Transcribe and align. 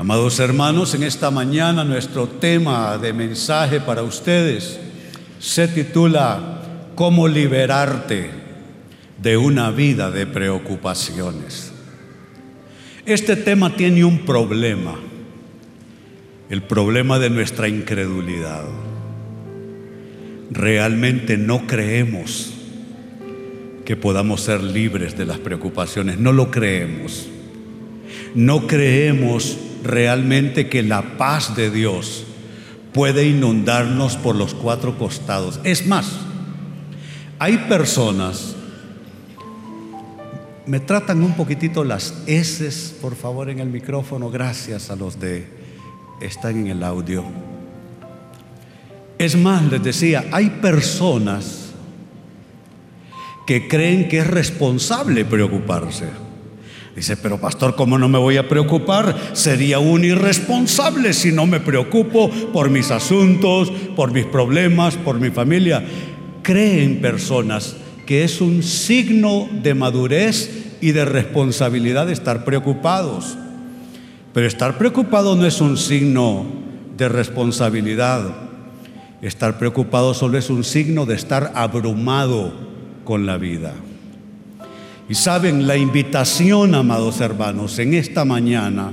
Amados 0.00 0.40
hermanos, 0.40 0.94
en 0.94 1.02
esta 1.02 1.30
mañana 1.30 1.84
nuestro 1.84 2.26
tema 2.26 2.96
de 2.96 3.12
mensaje 3.12 3.80
para 3.80 4.02
ustedes 4.02 4.80
se 5.38 5.68
titula 5.68 6.62
¿Cómo 6.94 7.28
liberarte 7.28 8.30
de 9.20 9.36
una 9.36 9.70
vida 9.70 10.10
de 10.10 10.24
preocupaciones? 10.26 11.72
Este 13.04 13.36
tema 13.36 13.76
tiene 13.76 14.02
un 14.02 14.20
problema, 14.20 14.94
el 16.48 16.62
problema 16.62 17.18
de 17.18 17.28
nuestra 17.28 17.68
incredulidad. 17.68 18.64
Realmente 20.50 21.36
no 21.36 21.66
creemos 21.66 22.54
que 23.84 23.96
podamos 23.96 24.40
ser 24.40 24.62
libres 24.62 25.18
de 25.18 25.26
las 25.26 25.38
preocupaciones, 25.40 26.18
no 26.18 26.32
lo 26.32 26.50
creemos. 26.50 27.28
No 28.34 28.66
creemos 28.66 29.58
realmente 29.82 30.68
que 30.68 30.82
la 30.82 31.16
paz 31.16 31.56
de 31.56 31.70
Dios 31.70 32.24
puede 32.92 33.26
inundarnos 33.26 34.16
por 34.16 34.36
los 34.36 34.54
cuatro 34.54 34.98
costados. 34.98 35.60
Es 35.64 35.86
más, 35.86 36.10
hay 37.38 37.56
personas, 37.68 38.54
me 40.66 40.80
tratan 40.80 41.22
un 41.22 41.34
poquitito 41.34 41.84
las 41.84 42.22
S, 42.26 42.94
por 43.00 43.16
favor, 43.16 43.48
en 43.50 43.60
el 43.60 43.68
micrófono, 43.68 44.30
gracias 44.30 44.90
a 44.90 44.96
los 44.96 45.18
de, 45.18 45.46
están 46.20 46.56
en 46.58 46.66
el 46.68 46.82
audio. 46.82 47.24
Es 49.18 49.36
más, 49.36 49.62
les 49.70 49.82
decía, 49.82 50.24
hay 50.32 50.50
personas 50.50 51.70
que 53.46 53.68
creen 53.68 54.08
que 54.08 54.18
es 54.18 54.26
responsable 54.26 55.24
preocuparse. 55.24 56.29
Dice, 56.94 57.16
pero 57.16 57.40
pastor, 57.40 57.76
¿cómo 57.76 57.98
no 57.98 58.08
me 58.08 58.18
voy 58.18 58.36
a 58.36 58.48
preocupar? 58.48 59.16
Sería 59.32 59.78
un 59.78 60.04
irresponsable 60.04 61.12
si 61.12 61.30
no 61.30 61.46
me 61.46 61.60
preocupo 61.60 62.30
por 62.52 62.68
mis 62.68 62.90
asuntos, 62.90 63.70
por 63.94 64.12
mis 64.12 64.26
problemas, 64.26 64.96
por 64.96 65.20
mi 65.20 65.30
familia. 65.30 65.84
Creen 66.42 67.00
personas 67.00 67.76
que 68.06 68.24
es 68.24 68.40
un 68.40 68.62
signo 68.64 69.48
de 69.62 69.74
madurez 69.74 70.76
y 70.80 70.90
de 70.92 71.04
responsabilidad 71.04 72.10
estar 72.10 72.44
preocupados. 72.44 73.38
Pero 74.32 74.46
estar 74.46 74.76
preocupado 74.78 75.36
no 75.36 75.46
es 75.46 75.60
un 75.60 75.76
signo 75.76 76.44
de 76.96 77.08
responsabilidad. 77.08 78.22
Estar 79.22 79.58
preocupado 79.58 80.12
solo 80.12 80.38
es 80.38 80.50
un 80.50 80.64
signo 80.64 81.06
de 81.06 81.14
estar 81.14 81.52
abrumado 81.54 82.52
con 83.04 83.26
la 83.26 83.36
vida. 83.36 83.74
Y 85.10 85.16
saben, 85.16 85.66
la 85.66 85.76
invitación, 85.76 86.72
amados 86.72 87.20
hermanos, 87.20 87.80
en 87.80 87.94
esta 87.94 88.24
mañana 88.24 88.92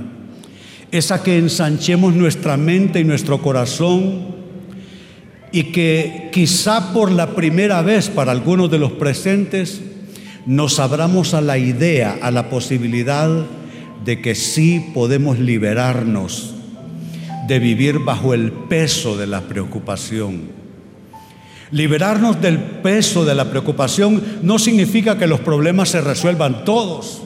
es 0.90 1.12
a 1.12 1.22
que 1.22 1.38
ensanchemos 1.38 2.12
nuestra 2.12 2.56
mente 2.56 2.98
y 2.98 3.04
nuestro 3.04 3.40
corazón 3.40 4.34
y 5.52 5.64
que 5.70 6.28
quizá 6.32 6.92
por 6.92 7.12
la 7.12 7.36
primera 7.36 7.82
vez 7.82 8.08
para 8.08 8.32
algunos 8.32 8.68
de 8.68 8.80
los 8.80 8.90
presentes 8.90 9.80
nos 10.44 10.80
abramos 10.80 11.34
a 11.34 11.40
la 11.40 11.56
idea, 11.56 12.18
a 12.20 12.32
la 12.32 12.50
posibilidad 12.50 13.46
de 14.04 14.20
que 14.20 14.34
sí 14.34 14.90
podemos 14.92 15.38
liberarnos 15.38 16.56
de 17.46 17.60
vivir 17.60 18.00
bajo 18.00 18.34
el 18.34 18.50
peso 18.50 19.16
de 19.16 19.28
la 19.28 19.42
preocupación 19.42 20.57
Liberarnos 21.70 22.40
del 22.40 22.58
peso 22.58 23.24
de 23.24 23.34
la 23.34 23.50
preocupación 23.50 24.22
no 24.42 24.58
significa 24.58 25.18
que 25.18 25.26
los 25.26 25.40
problemas 25.40 25.90
se 25.90 26.00
resuelvan 26.00 26.64
todos 26.64 27.22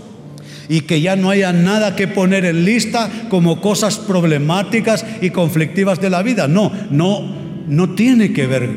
y 0.68 0.82
que 0.82 1.00
ya 1.00 1.16
no 1.16 1.30
haya 1.30 1.52
nada 1.52 1.94
que 1.94 2.08
poner 2.08 2.44
en 2.44 2.64
lista 2.64 3.10
como 3.28 3.60
cosas 3.60 3.98
problemáticas 3.98 5.04
y 5.20 5.30
conflictivas 5.30 6.00
de 6.00 6.10
la 6.10 6.22
vida. 6.22 6.48
No, 6.48 6.72
no, 6.90 7.20
no 7.68 7.94
tiene 7.94 8.32
que 8.32 8.46
ver 8.46 8.70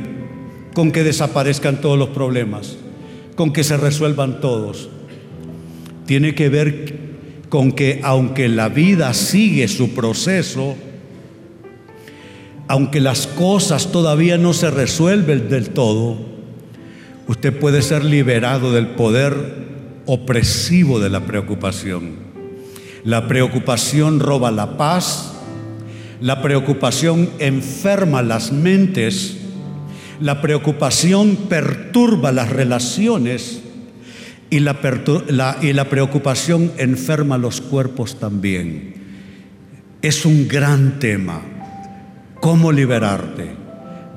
con 0.73 0.91
que 0.91 1.03
desaparezcan 1.03 1.81
todos 1.81 1.97
los 1.97 2.09
problemas, 2.09 2.77
con 3.35 3.53
que 3.53 3.63
se 3.63 3.77
resuelvan 3.77 4.41
todos. 4.41 4.89
Tiene 6.05 6.35
que 6.35 6.49
ver 6.49 7.05
con 7.49 7.71
que 7.71 8.01
aunque 8.03 8.49
la 8.49 8.69
vida 8.69 9.13
sigue 9.13 9.67
su 9.67 9.91
proceso, 9.91 10.75
aunque 12.67 12.99
las 12.99 13.27
cosas 13.27 13.91
todavía 13.91 14.37
no 14.37 14.53
se 14.53 14.71
resuelven 14.71 15.49
del 15.49 15.69
todo, 15.69 16.17
usted 17.27 17.57
puede 17.57 17.81
ser 17.81 18.03
liberado 18.03 18.71
del 18.71 18.87
poder 18.87 19.65
opresivo 20.05 20.99
de 20.99 21.09
la 21.09 21.21
preocupación. 21.21 22.25
La 23.03 23.27
preocupación 23.27 24.19
roba 24.19 24.51
la 24.51 24.77
paz, 24.77 25.33
la 26.21 26.41
preocupación 26.41 27.29
enferma 27.39 28.23
las 28.23 28.51
mentes, 28.51 29.37
la 30.19 30.41
preocupación 30.41 31.35
perturba 31.49 32.31
las 32.31 32.49
relaciones 32.49 33.61
y 34.49 34.59
la, 34.59 34.79
preocupación 34.79 36.71
enferma 36.77 37.37
los 37.37 37.61
cuerpos 37.61 38.19
también. 38.19 38.95
Es 40.01 40.25
un 40.25 40.47
gran 40.47 40.99
tema 40.99 41.41
cómo 42.39 42.71
liberarte 42.71 43.55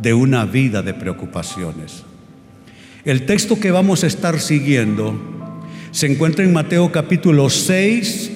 de 0.01 0.15
una 0.15 0.45
vida 0.45 0.83
de 0.83 0.95
preocupaciones. 0.95 2.05
El 3.05 3.27
texto 3.27 3.59
que 3.59 3.71
vamos 3.71 4.05
a 4.05 4.07
estar 4.07 4.41
siguiendo 4.41 5.15
se 5.91 6.07
encuentra 6.07 6.45
en 6.45 6.53
Mateo 6.53 6.93
capítulo 6.93 7.49
6, 7.49 8.31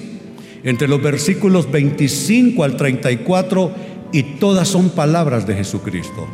entre 0.63 0.87
los 0.87 1.01
versículos 1.01 1.71
25 1.71 2.63
al 2.63 2.77
34, 2.77 3.71
y 4.11 4.23
todas 4.23 4.67
son 4.67 4.89
palabras 4.89 5.45
de 5.45 5.55
Jesucristo. 5.55 6.27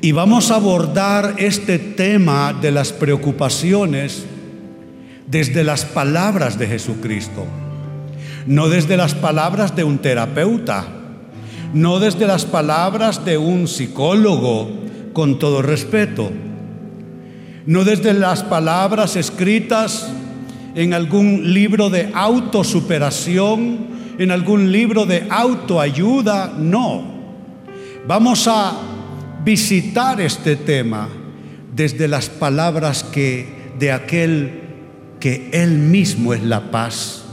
Y 0.00 0.12
vamos 0.12 0.50
a 0.50 0.56
abordar 0.56 1.34
este 1.38 1.78
tema 1.78 2.52
de 2.52 2.72
las 2.72 2.92
preocupaciones 2.92 4.24
desde 5.28 5.62
las 5.64 5.84
palabras 5.84 6.58
de 6.58 6.66
Jesucristo, 6.66 7.46
no 8.46 8.68
desde 8.68 8.96
las 8.96 9.14
palabras 9.14 9.76
de 9.76 9.84
un 9.84 9.98
terapeuta 9.98 11.01
no 11.72 11.98
desde 11.98 12.26
las 12.26 12.44
palabras 12.44 13.24
de 13.24 13.38
un 13.38 13.66
psicólogo, 13.66 14.70
con 15.12 15.38
todo 15.38 15.62
respeto, 15.62 16.30
no 17.66 17.84
desde 17.84 18.12
las 18.14 18.42
palabras 18.42 19.16
escritas 19.16 20.10
en 20.74 20.94
algún 20.94 21.52
libro 21.52 21.90
de 21.90 22.10
autosuperación, 22.14 23.92
en 24.18 24.30
algún 24.30 24.72
libro 24.72 25.06
de 25.06 25.26
autoayuda, 25.28 26.54
no. 26.58 27.12
Vamos 28.06 28.48
a 28.48 28.72
visitar 29.44 30.20
este 30.20 30.56
tema 30.56 31.08
desde 31.74 32.08
las 32.08 32.28
palabras 32.28 33.04
que 33.04 33.72
de 33.78 33.92
aquel 33.92 34.60
que 35.20 35.50
él 35.52 35.78
mismo 35.78 36.34
es 36.34 36.42
la 36.42 36.70
paz, 36.70 37.24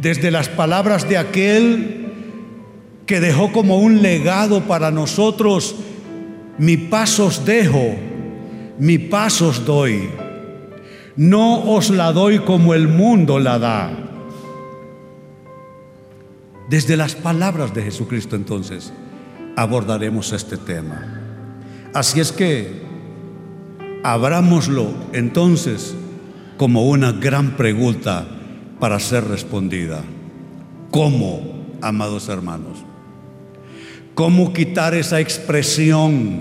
desde 0.00 0.30
las 0.30 0.48
palabras 0.48 1.08
de 1.08 1.18
aquel 1.18 2.07
que 3.08 3.20
dejó 3.20 3.50
como 3.52 3.78
un 3.78 4.02
legado 4.02 4.64
para 4.64 4.90
nosotros, 4.90 5.74
mi 6.58 6.76
paso 6.76 7.26
os 7.26 7.46
dejo, 7.46 7.96
mi 8.78 8.98
paso 8.98 9.48
os 9.48 9.64
doy. 9.64 10.10
No 11.16 11.72
os 11.72 11.88
la 11.88 12.12
doy 12.12 12.40
como 12.40 12.74
el 12.74 12.86
mundo 12.86 13.38
la 13.38 13.58
da. 13.58 13.90
Desde 16.68 16.98
las 16.98 17.14
palabras 17.14 17.72
de 17.72 17.82
Jesucristo 17.82 18.36
entonces 18.36 18.92
abordaremos 19.56 20.34
este 20.34 20.58
tema. 20.58 21.22
Así 21.94 22.20
es 22.20 22.30
que 22.30 22.82
abrámoslo 24.04 24.92
entonces 25.14 25.94
como 26.58 26.86
una 26.86 27.12
gran 27.12 27.56
pregunta 27.56 28.28
para 28.78 29.00
ser 29.00 29.24
respondida. 29.28 30.04
¿Cómo, 30.90 31.40
amados 31.80 32.28
hermanos? 32.28 32.87
¿Cómo 34.18 34.52
quitar 34.52 34.94
esa 34.94 35.20
expresión 35.20 36.40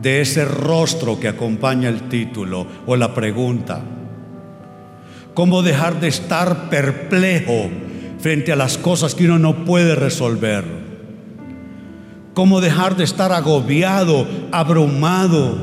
de 0.00 0.22
ese 0.22 0.46
rostro 0.46 1.20
que 1.20 1.28
acompaña 1.28 1.90
el 1.90 2.08
título 2.08 2.66
o 2.86 2.96
la 2.96 3.12
pregunta? 3.12 3.82
¿Cómo 5.34 5.62
dejar 5.62 6.00
de 6.00 6.08
estar 6.08 6.70
perplejo 6.70 7.68
frente 8.20 8.52
a 8.52 8.56
las 8.56 8.78
cosas 8.78 9.14
que 9.14 9.26
uno 9.26 9.38
no 9.38 9.66
puede 9.66 9.96
resolver? 9.96 10.64
¿Cómo 12.32 12.62
dejar 12.62 12.96
de 12.96 13.04
estar 13.04 13.32
agobiado, 13.32 14.26
abrumado 14.50 15.58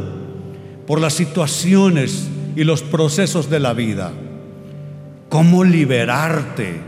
por 0.86 1.02
las 1.02 1.14
situaciones 1.14 2.30
y 2.56 2.66
los 2.66 2.84
procesos 2.84 3.50
de 3.50 3.60
la 3.60 3.74
vida? 3.74 4.12
¿Cómo 5.30 5.64
liberarte 5.64 6.80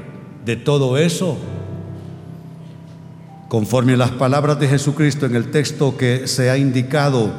de 0.46 0.58
todo 0.58 1.00
eso? 1.00 1.40
Conforme 3.50 3.94
a 3.94 3.98
las 3.98 4.12
palabras 4.12 4.60
de 4.60 4.68
Jesucristo 4.68 5.26
en 5.26 5.36
el 5.36 5.50
texto 5.50 5.98
que 5.98 6.28
se 6.28 6.52
ha 6.52 6.58
indicado, 6.58 7.34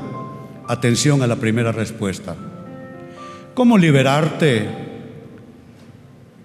atención 0.67 1.23
a 1.23 1.29
la 1.29 1.37
primera 1.37 1.71
respuesta. 1.71 2.35
¿Cómo 3.55 3.79
liberarte 3.79 4.69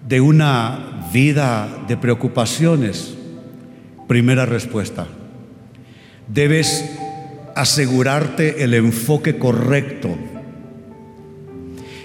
de 0.08 0.20
una 0.20 1.08
vida 1.12 1.84
de 1.88 1.96
preocupaciones? 1.96 3.14
Primera 4.06 4.46
respuesta. 4.46 5.08
Debes 6.28 6.88
asegurarte 7.56 8.62
el 8.62 8.72
enfoque 8.72 9.36
correcto. 9.36 10.16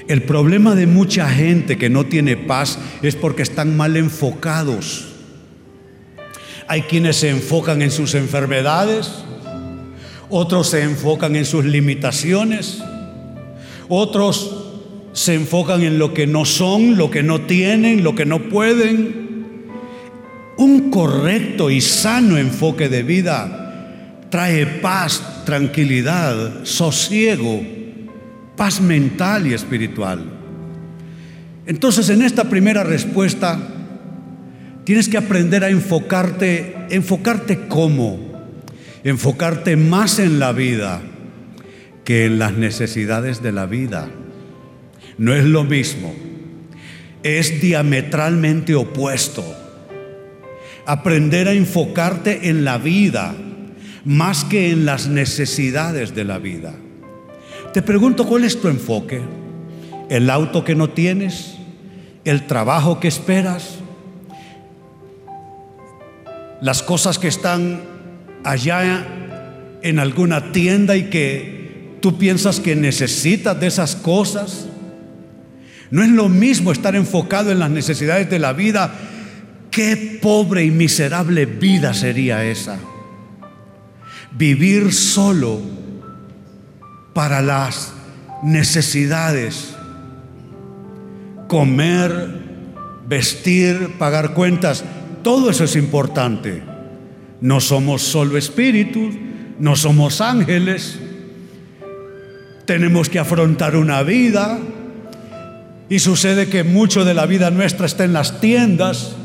El 0.07 0.23
problema 0.23 0.73
de 0.73 0.87
mucha 0.87 1.29
gente 1.29 1.77
que 1.77 1.91
no 1.91 2.07
tiene 2.07 2.37
paz 2.37 2.79
es 3.03 3.15
porque 3.15 3.43
están 3.43 3.77
mal 3.77 3.97
enfocados. 3.97 5.10
Hay 6.71 6.83
quienes 6.83 7.17
se 7.17 7.29
enfocan 7.29 7.81
en 7.81 7.91
sus 7.91 8.15
enfermedades, 8.15 9.11
otros 10.29 10.69
se 10.69 10.83
enfocan 10.83 11.35
en 11.35 11.43
sus 11.43 11.65
limitaciones, 11.65 12.81
otros 13.89 14.69
se 15.11 15.33
enfocan 15.33 15.81
en 15.81 15.99
lo 15.99 16.13
que 16.13 16.27
no 16.27 16.45
son, 16.45 16.95
lo 16.95 17.11
que 17.11 17.23
no 17.23 17.41
tienen, 17.41 18.05
lo 18.05 18.15
que 18.15 18.25
no 18.25 18.43
pueden. 18.43 19.67
Un 20.55 20.89
correcto 20.91 21.69
y 21.69 21.81
sano 21.81 22.37
enfoque 22.37 22.87
de 22.87 23.03
vida 23.03 24.23
trae 24.29 24.65
paz, 24.65 25.43
tranquilidad, 25.43 26.63
sosiego, 26.63 27.61
paz 28.55 28.79
mental 28.79 29.45
y 29.45 29.53
espiritual. 29.53 30.23
Entonces 31.65 32.07
en 32.07 32.21
esta 32.21 32.45
primera 32.45 32.85
respuesta 32.85 33.59
tienes 34.83 35.09
que 35.09 35.17
aprender 35.17 35.63
a 35.63 35.69
enfocarte, 35.69 36.75
enfocarte 36.89 37.67
cómo, 37.67 38.19
enfocarte 39.03 39.75
más 39.75 40.19
en 40.19 40.39
la 40.39 40.51
vida 40.51 41.01
que 42.03 42.25
en 42.25 42.39
las 42.39 42.53
necesidades 42.53 43.41
de 43.41 43.51
la 43.51 43.65
vida. 43.65 44.09
No 45.17 45.33
es 45.33 45.45
lo 45.45 45.63
mismo, 45.63 46.13
es 47.23 47.61
diametralmente 47.61 48.75
opuesto. 48.75 49.43
Aprender 50.85 51.47
a 51.47 51.53
enfocarte 51.53 52.49
en 52.49 52.65
la 52.65 52.77
vida 52.77 53.35
más 54.03 54.43
que 54.43 54.71
en 54.71 54.85
las 54.85 55.07
necesidades 55.07 56.15
de 56.15 56.23
la 56.23 56.39
vida. 56.39 56.73
Te 57.73 57.81
pregunto, 57.81 58.25
¿cuál 58.25 58.43
es 58.43 58.59
tu 58.59 58.67
enfoque? 58.67 59.21
¿El 60.09 60.29
auto 60.29 60.63
que 60.63 60.75
no 60.75 60.89
tienes? 60.89 61.55
¿El 62.25 62.47
trabajo 62.47 62.99
que 62.99 63.07
esperas? 63.07 63.80
¿Las 66.61 66.83
cosas 66.83 67.17
que 67.17 67.27
están 67.27 67.81
allá 68.43 69.05
en 69.81 69.97
alguna 69.97 70.51
tienda 70.51 70.95
y 70.95 71.09
que 71.09 71.97
tú 72.01 72.19
piensas 72.19 72.59
que 72.59 72.75
necesitas 72.75 73.59
de 73.59 73.65
esas 73.65 73.95
cosas? 73.95 74.67
No 75.89 76.03
es 76.03 76.09
lo 76.09 76.29
mismo 76.29 76.71
estar 76.71 76.95
enfocado 76.95 77.51
en 77.51 77.59
las 77.59 77.71
necesidades 77.71 78.29
de 78.29 78.37
la 78.37 78.53
vida. 78.53 78.93
Qué 79.71 80.19
pobre 80.21 80.63
y 80.63 80.69
miserable 80.71 81.47
vida 81.47 81.95
sería 81.95 82.45
esa. 82.45 82.77
Vivir 84.31 84.93
solo 84.93 85.59
para 87.13 87.41
las 87.41 87.91
necesidades. 88.43 89.75
Comer, 91.47 92.39
vestir, 93.07 93.95
pagar 93.97 94.33
cuentas. 94.33 94.85
Todo 95.23 95.49
eso 95.49 95.65
es 95.65 95.75
importante. 95.75 96.63
No 97.41 97.59
somos 97.59 98.01
solo 98.01 98.37
espíritus, 98.37 99.15
no 99.59 99.75
somos 99.75 100.21
ángeles. 100.21 100.99
Tenemos 102.65 103.09
que 103.09 103.19
afrontar 103.19 103.75
una 103.75 104.01
vida 104.03 104.59
y 105.89 105.99
sucede 105.99 106.47
que 106.47 106.63
mucho 106.63 107.05
de 107.05 107.13
la 107.13 107.25
vida 107.25 107.51
nuestra 107.51 107.85
está 107.85 108.05
en 108.05 108.13
las 108.13 108.39
tiendas, 108.39 109.15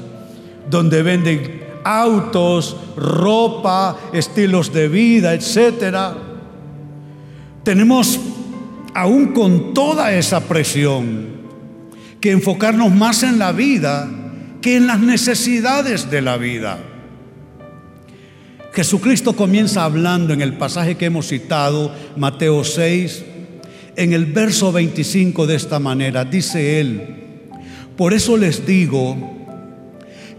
donde 0.68 1.02
venden 1.02 1.64
autos, 1.84 2.76
ropa, 2.96 3.96
estilos 4.12 4.72
de 4.72 4.88
vida, 4.88 5.32
etc. 5.32 6.16
Tenemos, 7.62 8.18
aún 8.94 9.28
con 9.28 9.72
toda 9.72 10.12
esa 10.12 10.40
presión, 10.40 11.36
que 12.20 12.32
enfocarnos 12.32 12.92
más 12.92 13.22
en 13.22 13.38
la 13.38 13.52
vida 13.52 14.08
que 14.66 14.74
en 14.74 14.88
las 14.88 14.98
necesidades 14.98 16.10
de 16.10 16.20
la 16.20 16.38
vida. 16.38 16.80
Jesucristo 18.72 19.34
comienza 19.36 19.84
hablando 19.84 20.34
en 20.34 20.40
el 20.40 20.54
pasaje 20.54 20.96
que 20.96 21.04
hemos 21.04 21.28
citado, 21.28 21.94
Mateo 22.16 22.64
6, 22.64 23.24
en 23.94 24.12
el 24.12 24.26
verso 24.26 24.72
25 24.72 25.46
de 25.46 25.54
esta 25.54 25.78
manera. 25.78 26.24
Dice 26.24 26.80
él, 26.80 27.00
por 27.96 28.12
eso 28.12 28.36
les 28.36 28.66
digo 28.66 29.16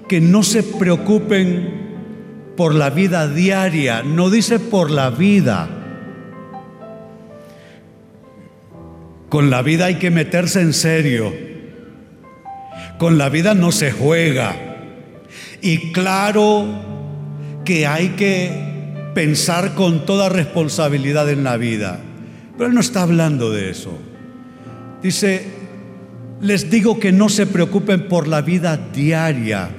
que 0.10 0.20
no 0.20 0.44
se 0.44 0.62
preocupen 0.62 2.52
por 2.58 2.76
la 2.76 2.90
vida 2.90 3.30
diaria, 3.30 4.04
no 4.04 4.30
dice 4.30 4.60
por 4.60 4.92
la 4.92 5.10
vida. 5.10 5.70
Con 9.30 9.50
la 9.50 9.62
vida 9.62 9.86
hay 9.86 9.96
que 9.96 10.12
meterse 10.12 10.60
en 10.60 10.74
serio. 10.74 11.47
Con 12.98 13.18
la 13.18 13.30
vida 13.30 13.54
no 13.54 13.72
se 13.72 13.92
juega. 13.92 14.56
Y 15.62 15.92
claro 15.92 16.66
que 17.64 17.86
hay 17.86 18.10
que 18.10 19.12
pensar 19.14 19.74
con 19.76 20.06
toda 20.06 20.30
responsabilidad 20.30 21.30
en 21.30 21.44
la 21.44 21.58
vida. 21.58 22.00
Pero 22.58 22.70
él 22.70 22.76
no 22.76 22.82
está 22.82 23.04
hablando 23.04 23.52
de 23.52 23.70
eso. 23.70 23.98
Dice, 25.02 25.46
les 26.42 26.70
digo 26.70 27.00
que 27.00 27.12
no 27.12 27.30
se 27.30 27.46
preocupen 27.46 28.08
por 28.08 28.28
la 28.28 28.42
vida 28.42 28.78
diaria 28.94 29.70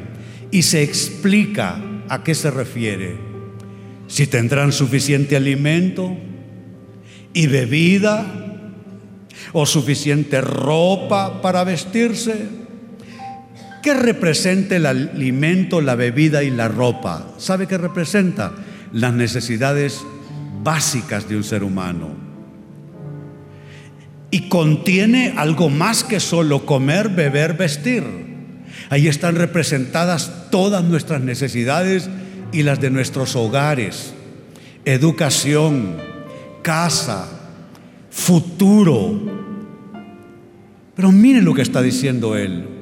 y 0.50 0.62
se 0.62 0.82
explica 0.82 1.80
a 2.08 2.22
qué 2.22 2.34
se 2.34 2.50
refiere. 2.50 3.16
Si 4.06 4.26
tendrán 4.26 4.72
suficiente 4.72 5.36
alimento 5.36 6.16
y 7.32 7.46
bebida 7.46 8.26
o 9.52 9.66
suficiente 9.66 10.40
ropa 10.40 11.40
para 11.42 11.64
vestirse. 11.64 12.67
¿Qué 13.82 13.94
representa 13.94 14.76
el 14.76 14.86
alimento, 14.86 15.80
la 15.80 15.94
bebida 15.94 16.42
y 16.42 16.50
la 16.50 16.68
ropa? 16.68 17.34
¿Sabe 17.38 17.66
qué 17.66 17.78
representa? 17.78 18.52
Las 18.92 19.12
necesidades 19.12 20.02
básicas 20.62 21.28
de 21.28 21.36
un 21.36 21.44
ser 21.44 21.62
humano 21.62 22.28
y 24.30 24.48
contiene 24.48 25.34
algo 25.36 25.70
más 25.70 26.04
que 26.04 26.20
solo 26.20 26.66
comer, 26.66 27.08
beber, 27.08 27.54
vestir. 27.54 28.04
Ahí 28.90 29.08
están 29.08 29.36
representadas 29.36 30.50
todas 30.50 30.84
nuestras 30.84 31.20
necesidades 31.22 32.08
y 32.52 32.62
las 32.62 32.80
de 32.80 32.90
nuestros 32.90 33.36
hogares, 33.36 34.12
educación, 34.84 35.96
casa, 36.62 37.28
futuro. 38.10 39.20
Pero 40.94 41.12
miren 41.12 41.44
lo 41.44 41.54
que 41.54 41.62
está 41.62 41.80
diciendo 41.80 42.36
él. 42.36 42.77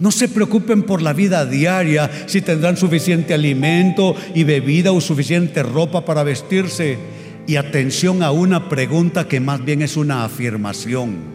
No 0.00 0.10
se 0.10 0.28
preocupen 0.28 0.82
por 0.82 1.02
la 1.02 1.12
vida 1.12 1.46
diaria, 1.46 2.10
si 2.26 2.40
tendrán 2.40 2.76
suficiente 2.76 3.34
alimento 3.34 4.16
y 4.34 4.44
bebida 4.44 4.92
o 4.92 5.00
suficiente 5.00 5.62
ropa 5.62 6.04
para 6.04 6.24
vestirse 6.24 6.98
y 7.46 7.56
atención 7.56 8.22
a 8.22 8.30
una 8.30 8.68
pregunta 8.68 9.28
que 9.28 9.40
más 9.40 9.64
bien 9.64 9.82
es 9.82 9.96
una 9.96 10.24
afirmación. 10.24 11.34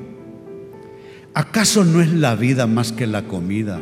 ¿Acaso 1.34 1.86
no 1.86 2.02
es 2.02 2.12
la 2.12 2.36
vida 2.36 2.68
más 2.68 2.92
que 2.92 3.08
la 3.08 3.24
comida 3.24 3.80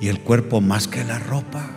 y 0.00 0.08
el 0.08 0.20
cuerpo 0.20 0.60
más 0.60 0.88
que 0.88 1.04
la 1.04 1.18
ropa? 1.18 1.70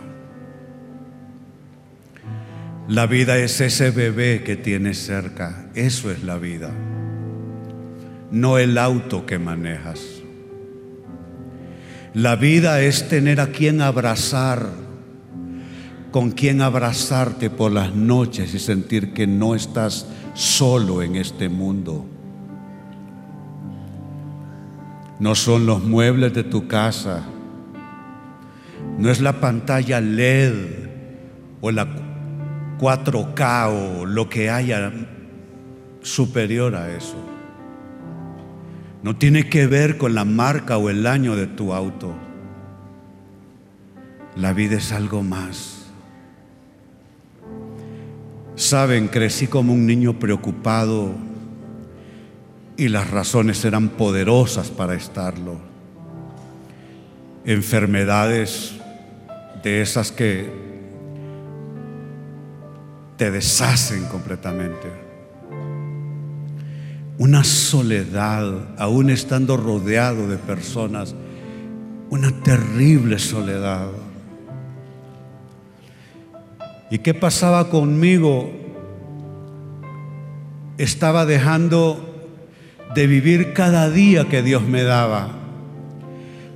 La 2.88 3.06
vida 3.06 3.38
es 3.38 3.60
ese 3.62 3.90
bebé 3.90 4.42
que 4.44 4.56
tienes 4.56 4.98
cerca, 4.98 5.70
eso 5.74 6.10
es 6.10 6.22
la 6.22 6.36
vida, 6.36 6.70
no 8.30 8.58
el 8.58 8.76
auto 8.76 9.24
que 9.24 9.38
manejas. 9.38 10.23
La 12.14 12.36
vida 12.36 12.80
es 12.80 13.08
tener 13.08 13.40
a 13.40 13.48
quien 13.48 13.80
abrazar 13.80 14.68
con 16.12 16.30
quien 16.30 16.62
abrazarte 16.62 17.50
por 17.50 17.72
las 17.72 17.92
noches 17.92 18.54
y 18.54 18.60
sentir 18.60 19.12
que 19.12 19.26
no 19.26 19.56
estás 19.56 20.06
solo 20.32 21.02
en 21.02 21.16
este 21.16 21.48
mundo. 21.48 22.06
No 25.18 25.34
son 25.34 25.66
los 25.66 25.82
muebles 25.82 26.32
de 26.34 26.44
tu 26.44 26.68
casa, 26.68 27.24
no 28.96 29.10
es 29.10 29.20
la 29.20 29.40
pantalla 29.40 30.00
LED 30.00 30.54
o 31.60 31.72
la 31.72 31.88
4K 32.78 34.00
o 34.00 34.06
lo 34.06 34.28
que 34.28 34.50
haya 34.50 34.92
superior 36.00 36.76
a 36.76 36.94
eso. 36.94 37.33
No 39.04 39.14
tiene 39.14 39.50
que 39.50 39.66
ver 39.66 39.98
con 39.98 40.14
la 40.14 40.24
marca 40.24 40.78
o 40.78 40.88
el 40.88 41.06
año 41.06 41.36
de 41.36 41.46
tu 41.46 41.74
auto. 41.74 42.14
La 44.34 44.54
vida 44.54 44.78
es 44.78 44.92
algo 44.92 45.22
más. 45.22 45.88
Saben, 48.56 49.08
crecí 49.08 49.46
como 49.46 49.74
un 49.74 49.84
niño 49.86 50.18
preocupado 50.18 51.12
y 52.78 52.88
las 52.88 53.10
razones 53.10 53.62
eran 53.66 53.90
poderosas 53.90 54.70
para 54.70 54.94
estarlo. 54.94 55.58
Enfermedades 57.44 58.72
de 59.62 59.82
esas 59.82 60.12
que 60.12 60.50
te 63.18 63.30
deshacen 63.30 64.06
completamente. 64.06 65.03
Una 67.16 67.44
soledad, 67.44 68.52
aún 68.76 69.08
estando 69.08 69.56
rodeado 69.56 70.26
de 70.26 70.36
personas, 70.36 71.14
una 72.10 72.32
terrible 72.42 73.20
soledad. 73.20 73.88
¿Y 76.90 76.98
qué 76.98 77.14
pasaba 77.14 77.70
conmigo? 77.70 78.50
Estaba 80.76 81.24
dejando 81.24 82.32
de 82.96 83.06
vivir 83.06 83.52
cada 83.52 83.90
día 83.90 84.28
que 84.28 84.42
Dios 84.42 84.62
me 84.62 84.82
daba, 84.82 85.30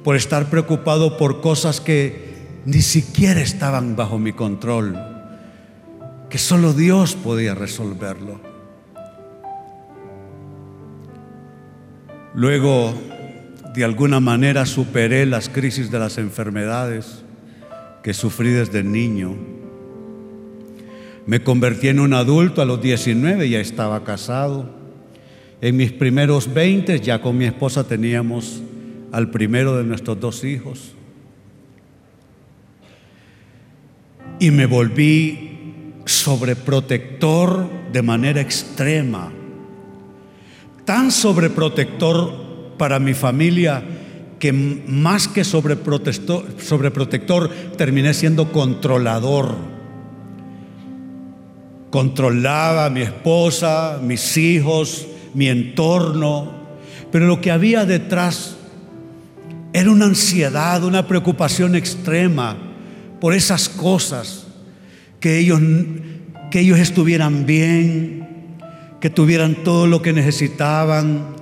por 0.02 0.16
estar 0.16 0.50
preocupado 0.50 1.16
por 1.16 1.40
cosas 1.40 1.80
que 1.80 2.36
ni 2.64 2.82
siquiera 2.82 3.40
estaban 3.40 3.94
bajo 3.94 4.18
mi 4.18 4.32
control, 4.32 4.98
que 6.28 6.38
solo 6.38 6.72
Dios 6.72 7.14
podía 7.14 7.54
resolverlo. 7.54 8.57
Luego, 12.38 12.94
de 13.74 13.82
alguna 13.82 14.20
manera, 14.20 14.64
superé 14.64 15.26
las 15.26 15.48
crisis 15.48 15.90
de 15.90 15.98
las 15.98 16.18
enfermedades 16.18 17.24
que 18.00 18.14
sufrí 18.14 18.50
desde 18.50 18.84
niño. 18.84 19.34
Me 21.26 21.42
convertí 21.42 21.88
en 21.88 21.98
un 21.98 22.14
adulto 22.14 22.62
a 22.62 22.64
los 22.64 22.80
19, 22.80 23.48
ya 23.48 23.58
estaba 23.58 24.04
casado. 24.04 24.70
En 25.60 25.76
mis 25.76 25.90
primeros 25.90 26.54
20 26.54 27.00
ya 27.00 27.20
con 27.20 27.36
mi 27.36 27.44
esposa 27.44 27.82
teníamos 27.82 28.62
al 29.10 29.32
primero 29.32 29.76
de 29.76 29.82
nuestros 29.82 30.20
dos 30.20 30.44
hijos. 30.44 30.92
Y 34.38 34.52
me 34.52 34.66
volví 34.66 35.92
sobreprotector 36.04 37.68
de 37.90 38.02
manera 38.02 38.40
extrema. 38.40 39.32
Tan 40.88 41.12
sobreprotector 41.12 42.72
para 42.78 42.98
mi 42.98 43.12
familia 43.12 43.84
que 44.38 44.54
más 44.54 45.28
que 45.28 45.44
sobreprotector, 45.44 47.50
terminé 47.76 48.14
siendo 48.14 48.50
controlador. 48.52 49.54
Controlaba 51.90 52.86
a 52.86 52.90
mi 52.90 53.02
esposa, 53.02 54.00
mis 54.02 54.34
hijos, 54.38 55.06
mi 55.34 55.48
entorno, 55.48 56.54
pero 57.12 57.26
lo 57.26 57.42
que 57.42 57.50
había 57.50 57.84
detrás 57.84 58.56
era 59.74 59.90
una 59.90 60.06
ansiedad, 60.06 60.82
una 60.84 61.06
preocupación 61.06 61.74
extrema 61.74 62.56
por 63.20 63.34
esas 63.34 63.68
cosas, 63.68 64.46
que 65.20 65.38
ellos, 65.38 65.60
que 66.50 66.60
ellos 66.60 66.78
estuvieran 66.78 67.44
bien, 67.44 68.27
que 69.00 69.10
tuvieran 69.10 69.62
todo 69.64 69.86
lo 69.86 70.02
que 70.02 70.12
necesitaban, 70.12 71.36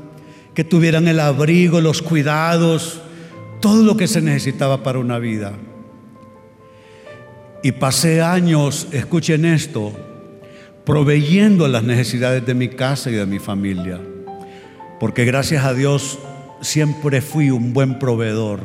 que 0.54 0.64
tuvieran 0.64 1.08
el 1.08 1.20
abrigo, 1.20 1.80
los 1.80 2.02
cuidados, 2.02 3.00
todo 3.60 3.82
lo 3.82 3.96
que 3.96 4.08
se 4.08 4.20
necesitaba 4.20 4.82
para 4.82 4.98
una 4.98 5.18
vida. 5.18 5.52
Y 7.62 7.72
pasé 7.72 8.22
años, 8.22 8.88
escuchen 8.92 9.44
esto, 9.44 9.92
proveyendo 10.84 11.66
las 11.68 11.82
necesidades 11.82 12.46
de 12.46 12.54
mi 12.54 12.68
casa 12.68 13.10
y 13.10 13.14
de 13.14 13.26
mi 13.26 13.38
familia. 13.38 14.00
Porque 15.00 15.24
gracias 15.24 15.64
a 15.64 15.74
Dios 15.74 16.18
siempre 16.60 17.20
fui 17.20 17.50
un 17.50 17.72
buen 17.72 17.98
proveedor. 17.98 18.60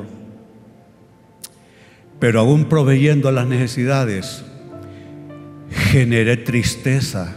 Pero 2.20 2.42
aún 2.42 2.66
proveyendo 2.66 3.32
las 3.32 3.48
necesidades, 3.48 4.44
generé 5.72 6.38
tristeza, 6.38 7.36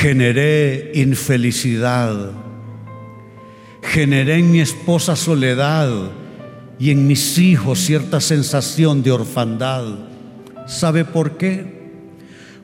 generé 0.00 0.92
infelicidad, 0.94 2.32
generé 3.82 4.36
en 4.36 4.50
mi 4.50 4.60
esposa 4.60 5.14
soledad 5.14 5.90
y 6.78 6.90
en 6.90 7.06
mis 7.06 7.38
hijos 7.38 7.80
cierta 7.80 8.20
sensación 8.20 9.02
de 9.02 9.12
orfandad. 9.12 9.84
¿Sabe 10.66 11.04
por 11.04 11.36
qué? 11.36 11.80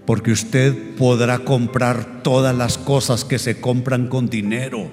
porque 0.07 0.31
usted 0.31 0.95
podrá 0.97 1.41
comprar 1.41 2.23
todas 2.23 2.57
las 2.57 2.79
cosas 2.79 3.25
que 3.25 3.41
se 3.41 3.61
compran 3.61 4.07
con 4.07 4.29
dinero. 4.31 4.89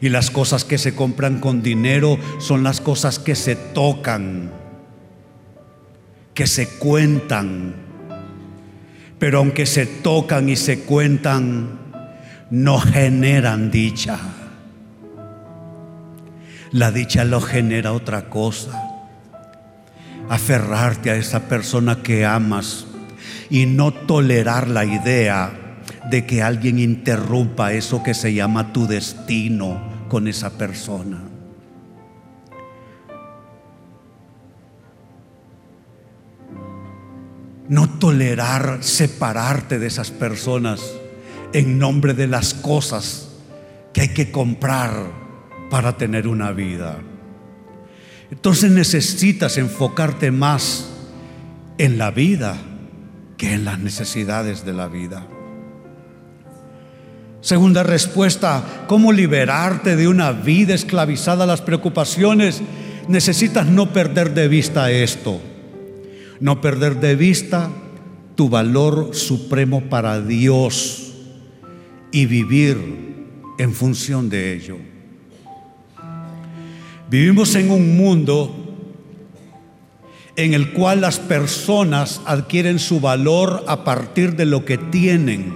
Y 0.00 0.08
las 0.08 0.30
cosas 0.30 0.64
que 0.64 0.78
se 0.78 0.94
compran 0.94 1.38
con 1.38 1.62
dinero 1.62 2.18
son 2.38 2.64
las 2.64 2.80
cosas 2.80 3.18
que 3.18 3.34
se 3.34 3.54
tocan, 3.54 4.50
que 6.34 6.46
se 6.46 6.66
cuentan. 6.78 7.91
Pero 9.22 9.38
aunque 9.38 9.66
se 9.66 9.86
tocan 9.86 10.48
y 10.48 10.56
se 10.56 10.80
cuentan, 10.80 11.78
no 12.50 12.80
generan 12.80 13.70
dicha. 13.70 14.18
La 16.72 16.90
dicha 16.90 17.22
lo 17.22 17.40
genera 17.40 17.92
otra 17.92 18.28
cosa. 18.28 18.82
Aferrarte 20.28 21.12
a 21.12 21.14
esa 21.14 21.48
persona 21.48 22.02
que 22.02 22.26
amas 22.26 22.84
y 23.48 23.66
no 23.66 23.92
tolerar 23.92 24.66
la 24.66 24.84
idea 24.84 25.52
de 26.10 26.26
que 26.26 26.42
alguien 26.42 26.80
interrumpa 26.80 27.74
eso 27.74 28.02
que 28.02 28.14
se 28.14 28.34
llama 28.34 28.72
tu 28.72 28.88
destino 28.88 29.80
con 30.08 30.26
esa 30.26 30.50
persona. 30.58 31.31
No 37.72 37.88
tolerar 37.88 38.80
separarte 38.82 39.78
de 39.78 39.86
esas 39.86 40.10
personas 40.10 40.82
en 41.54 41.78
nombre 41.78 42.12
de 42.12 42.26
las 42.26 42.52
cosas 42.52 43.30
que 43.94 44.02
hay 44.02 44.08
que 44.08 44.30
comprar 44.30 44.92
para 45.70 45.96
tener 45.96 46.28
una 46.28 46.52
vida. 46.52 46.98
Entonces 48.30 48.70
necesitas 48.70 49.56
enfocarte 49.56 50.30
más 50.30 50.90
en 51.78 51.96
la 51.96 52.10
vida 52.10 52.58
que 53.38 53.54
en 53.54 53.64
las 53.64 53.78
necesidades 53.78 54.66
de 54.66 54.74
la 54.74 54.88
vida. 54.88 55.26
Segunda 57.40 57.84
respuesta, 57.84 58.84
¿cómo 58.86 59.12
liberarte 59.12 59.96
de 59.96 60.08
una 60.08 60.32
vida 60.32 60.74
esclavizada 60.74 61.44
a 61.44 61.46
las 61.46 61.62
preocupaciones? 61.62 62.60
Necesitas 63.08 63.66
no 63.66 63.94
perder 63.94 64.34
de 64.34 64.48
vista 64.48 64.90
esto, 64.90 65.40
no 66.42 66.60
perder 66.60 66.98
de 66.98 67.14
vista 67.14 67.70
tu 68.34 68.48
valor 68.48 69.14
supremo 69.14 69.82
para 69.82 70.20
Dios 70.20 71.12
y 72.10 72.26
vivir 72.26 72.76
en 73.58 73.72
función 73.72 74.28
de 74.28 74.52
ello. 74.52 74.76
Vivimos 77.08 77.54
en 77.54 77.70
un 77.70 77.96
mundo 77.96 78.52
en 80.34 80.54
el 80.54 80.72
cual 80.72 81.02
las 81.02 81.20
personas 81.20 82.20
adquieren 82.26 82.80
su 82.80 82.98
valor 82.98 83.64
a 83.68 83.84
partir 83.84 84.34
de 84.34 84.46
lo 84.46 84.64
que 84.64 84.78
tienen. 84.78 85.54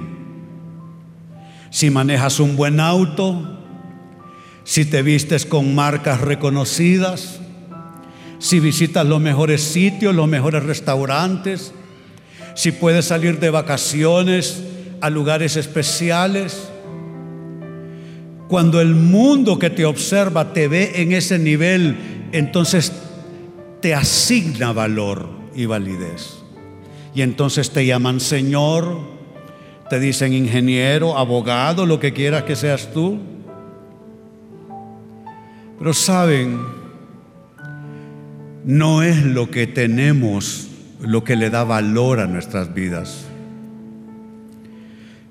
Si 1.71 1.91
manejas 1.91 2.39
un 2.39 2.55
buen 2.55 2.79
auto, 2.79 3.59
si 4.63 4.85
te 4.85 5.03
vistes 5.03 5.47
con 5.47 5.75
marcas 5.75 6.21
reconocidas, 6.21 7.41
si 8.39 8.61
visitas 8.61 9.07
los 9.07 9.21
mejores 9.21 9.63
sitios, 9.63 10.15
los 10.15 10.29
mejores 10.29 10.63
restaurantes, 10.65 11.73
si 12.55 12.73
puedes 12.73 13.07
salir 13.07 13.39
de 13.39 13.51
vacaciones 13.51 14.63
a 15.01 15.11
lugares 15.11 15.57
especiales. 15.57 16.69
Cuando 18.49 18.81
el 18.81 18.95
mundo 18.95 19.59
que 19.59 19.71
te 19.71 19.85
observa 19.85 20.53
te 20.53 20.69
ve 20.69 21.03
en 21.03 21.13
ese 21.13 21.39
nivel, 21.39 21.97
entonces 22.33 22.93
te 23.81 23.95
asigna 23.95 24.73
valor 24.73 25.29
y 25.55 25.67
validez. 25.67 26.39
Y 27.15 27.23
entonces 27.23 27.71
te 27.71 27.85
llaman 27.87 28.21
Señor, 28.21 28.99
te 29.89 29.99
dicen 29.99 30.33
ingeniero, 30.33 31.17
abogado, 31.17 31.87
lo 31.87 31.99
que 31.99 32.13
quieras 32.13 32.45
que 32.45 32.57
seas 32.57 32.93
tú. 32.93 33.19
Pero 35.79 35.93
saben, 35.93 36.59
no 38.67 39.05
es 39.05 39.25
lo 39.25 39.49
que 39.49 39.69
tenemos 39.69 40.69
lo 41.01 41.23
que 41.23 41.37
le 41.37 41.51
da 41.51 41.63
valor 41.63 42.19
a 42.19 42.27
nuestras 42.27 42.75
vidas. 42.75 43.27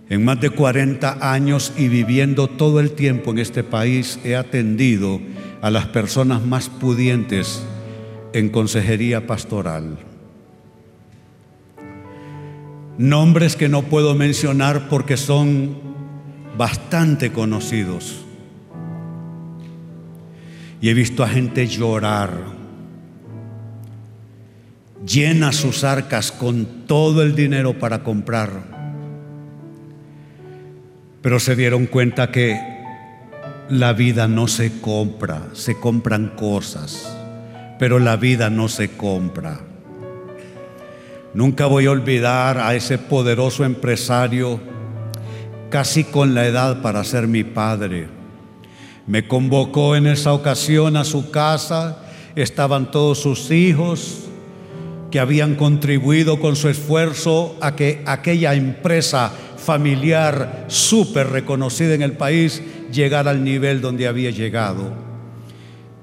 En 0.07 0.23
más 0.23 0.39
de 0.39 0.51
40 0.51 1.33
años 1.33 1.73
y 1.77 1.89
viviendo 1.89 2.47
todo 2.47 2.79
el 2.79 2.91
tiempo 2.91 3.31
en 3.31 3.39
este 3.39 3.63
país, 3.63 4.19
he 4.23 4.37
atendido 4.37 5.19
a 5.61 5.69
las 5.69 5.87
personas 5.87 6.45
más 6.45 6.69
pudientes 6.69 7.65
en 8.31 8.49
consejería 8.49 9.27
pastoral. 9.27 9.97
Nombres 12.97 13.57
que 13.57 13.67
no 13.67 13.81
puedo 13.81 14.15
mencionar 14.15 14.87
porque 14.87 15.17
son 15.17 15.75
bastante 16.57 17.33
conocidos. 17.33 18.23
Y 20.79 20.89
he 20.89 20.93
visto 20.93 21.23
a 21.23 21.27
gente 21.27 21.67
llorar, 21.67 22.55
llena 25.05 25.51
sus 25.51 25.83
arcas 25.83 26.31
con 26.31 26.65
todo 26.87 27.21
el 27.21 27.35
dinero 27.35 27.77
para 27.77 28.03
comprar. 28.03 28.49
Pero 31.21 31.39
se 31.39 31.55
dieron 31.55 31.85
cuenta 31.85 32.31
que 32.31 32.59
la 33.69 33.93
vida 33.93 34.27
no 34.27 34.47
se 34.47 34.79
compra, 34.79 35.49
se 35.53 35.79
compran 35.79 36.33
cosas, 36.35 37.15
pero 37.79 37.99
la 37.99 38.15
vida 38.15 38.49
no 38.49 38.67
se 38.67 38.91
compra. 38.91 39.61
Nunca 41.33 41.65
voy 41.65 41.87
a 41.87 41.91
olvidar 41.91 42.59
a 42.59 42.75
ese 42.75 42.97
poderoso 42.97 43.65
empresario, 43.65 44.59
casi 45.69 46.03
con 46.03 46.33
la 46.33 46.45
edad 46.45 46.81
para 46.81 47.03
ser 47.03 47.27
mi 47.27 47.43
padre. 47.43 48.07
Me 49.07 49.27
convocó 49.27 49.95
en 49.95 50.07
esa 50.07 50.33
ocasión 50.33 50.95
a 50.95 51.03
su 51.03 51.31
casa, 51.31 52.03
estaban 52.35 52.91
todos 52.91 53.19
sus 53.19 53.51
hijos 53.51 54.24
que 55.15 55.21
habían 55.21 55.55
contribuido 55.55 56.41
con 56.41 56.57
su 56.57 56.67
esfuerzo 56.67 57.55
a 57.61 57.73
que 57.77 58.03
aquella 58.05 58.53
empresa 58.53 59.31
familiar 59.55 60.65
súper 60.67 61.29
reconocida 61.29 61.93
en 61.93 62.01
el 62.01 62.17
país 62.17 62.61
llegara 62.91 63.31
al 63.31 63.41
nivel 63.41 63.79
donde 63.79 64.09
había 64.09 64.29
llegado. 64.31 64.91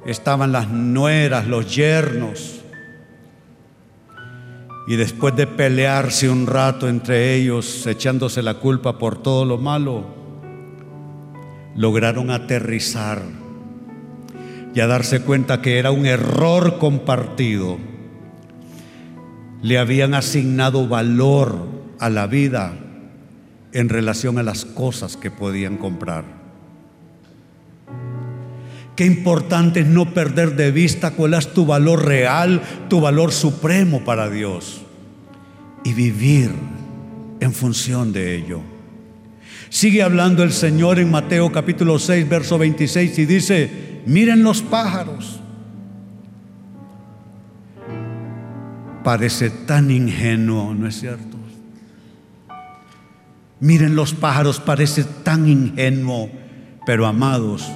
Estaban 0.06 0.50
las 0.50 0.70
nueras, 0.70 1.46
los 1.46 1.76
yernos, 1.76 2.62
y 4.86 4.96
después 4.96 5.36
de 5.36 5.46
pelearse 5.46 6.30
un 6.30 6.46
rato 6.46 6.88
entre 6.88 7.34
ellos, 7.34 7.86
echándose 7.86 8.42
la 8.42 8.54
culpa 8.54 8.96
por 8.96 9.22
todo 9.22 9.44
lo 9.44 9.58
malo, 9.58 10.06
lograron 11.76 12.30
aterrizar 12.30 13.20
y 14.74 14.80
a 14.80 14.86
darse 14.86 15.20
cuenta 15.20 15.60
que 15.60 15.78
era 15.78 15.90
un 15.90 16.06
error 16.06 16.78
compartido. 16.78 17.91
Le 19.62 19.78
habían 19.78 20.14
asignado 20.14 20.86
valor 20.88 21.56
a 21.98 22.10
la 22.10 22.26
vida 22.26 22.74
en 23.72 23.88
relación 23.88 24.38
a 24.38 24.42
las 24.42 24.64
cosas 24.64 25.16
que 25.16 25.30
podían 25.30 25.76
comprar. 25.76 26.24
Qué 28.96 29.06
importante 29.06 29.80
es 29.80 29.86
no 29.86 30.12
perder 30.12 30.54
de 30.56 30.70
vista 30.70 31.12
cuál 31.12 31.34
es 31.34 31.52
tu 31.54 31.64
valor 31.64 32.04
real, 32.04 32.60
tu 32.88 33.00
valor 33.00 33.32
supremo 33.32 34.04
para 34.04 34.28
Dios 34.28 34.82
y 35.84 35.94
vivir 35.94 36.50
en 37.40 37.52
función 37.52 38.12
de 38.12 38.36
ello. 38.36 38.60
Sigue 39.70 40.02
hablando 40.02 40.42
el 40.42 40.52
Señor 40.52 40.98
en 40.98 41.10
Mateo 41.10 41.50
capítulo 41.50 41.98
6, 41.98 42.28
verso 42.28 42.58
26 42.58 43.18
y 43.18 43.26
dice, 43.26 43.70
miren 44.04 44.42
los 44.42 44.60
pájaros. 44.60 45.41
Parece 49.04 49.50
tan 49.50 49.90
ingenuo, 49.90 50.74
¿no 50.74 50.86
es 50.86 51.00
cierto? 51.00 51.42
Miren 53.62 53.94
los 53.94 54.12
pájaros, 54.12 54.58
parece 54.58 55.04
tan 55.04 55.48
ingenuo, 55.48 56.28
pero 56.84 57.06
amados, 57.06 57.70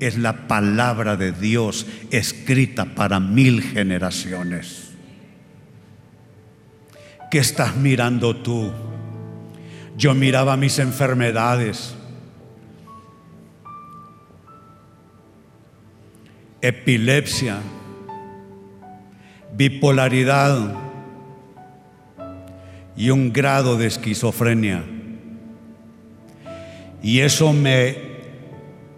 es 0.00 0.16
la 0.16 0.48
palabra 0.48 1.16
de 1.16 1.32
Dios 1.32 1.86
escrita 2.10 2.94
para 2.94 3.20
mil 3.20 3.62
generaciones. 3.62 4.92
¿Qué 7.30 7.38
estás 7.38 7.76
mirando 7.76 8.36
tú? 8.36 8.72
Yo 9.98 10.14
miraba 10.14 10.56
mis 10.56 10.78
enfermedades, 10.78 11.94
epilepsia, 16.62 17.58
bipolaridad 19.56 20.74
y 22.96 23.10
un 23.10 23.32
grado 23.32 23.76
de 23.76 23.86
esquizofrenia. 23.86 24.84
Y 27.02 27.20
eso 27.20 27.52
me 27.52 28.08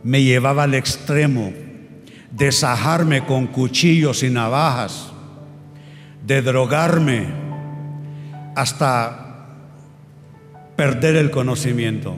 me 0.02 0.22
llevaba 0.22 0.64
al 0.64 0.74
extremo 0.74 1.52
de 2.30 2.52
sajarme 2.52 3.24
con 3.24 3.48
cuchillos 3.48 4.22
y 4.22 4.30
navajas, 4.30 5.12
de 6.26 6.42
drogarme 6.42 7.26
hasta 8.54 9.46
perder 10.76 11.16
el 11.16 11.30
conocimiento. 11.30 12.16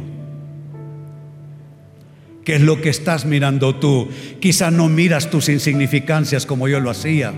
¿Qué 2.45 2.57
es 2.57 2.61
lo 2.61 2.81
que 2.81 2.89
estás 2.89 3.25
mirando 3.25 3.77
tú? 3.77 4.09
Quizá 4.41 4.71
no 4.71 4.89
miras 4.89 5.31
tus 5.31 5.49
insignificancias 5.49 6.45
como 6.45 6.69
yo 6.69 6.81
lo 6.81 6.91
hacía. 6.91 7.33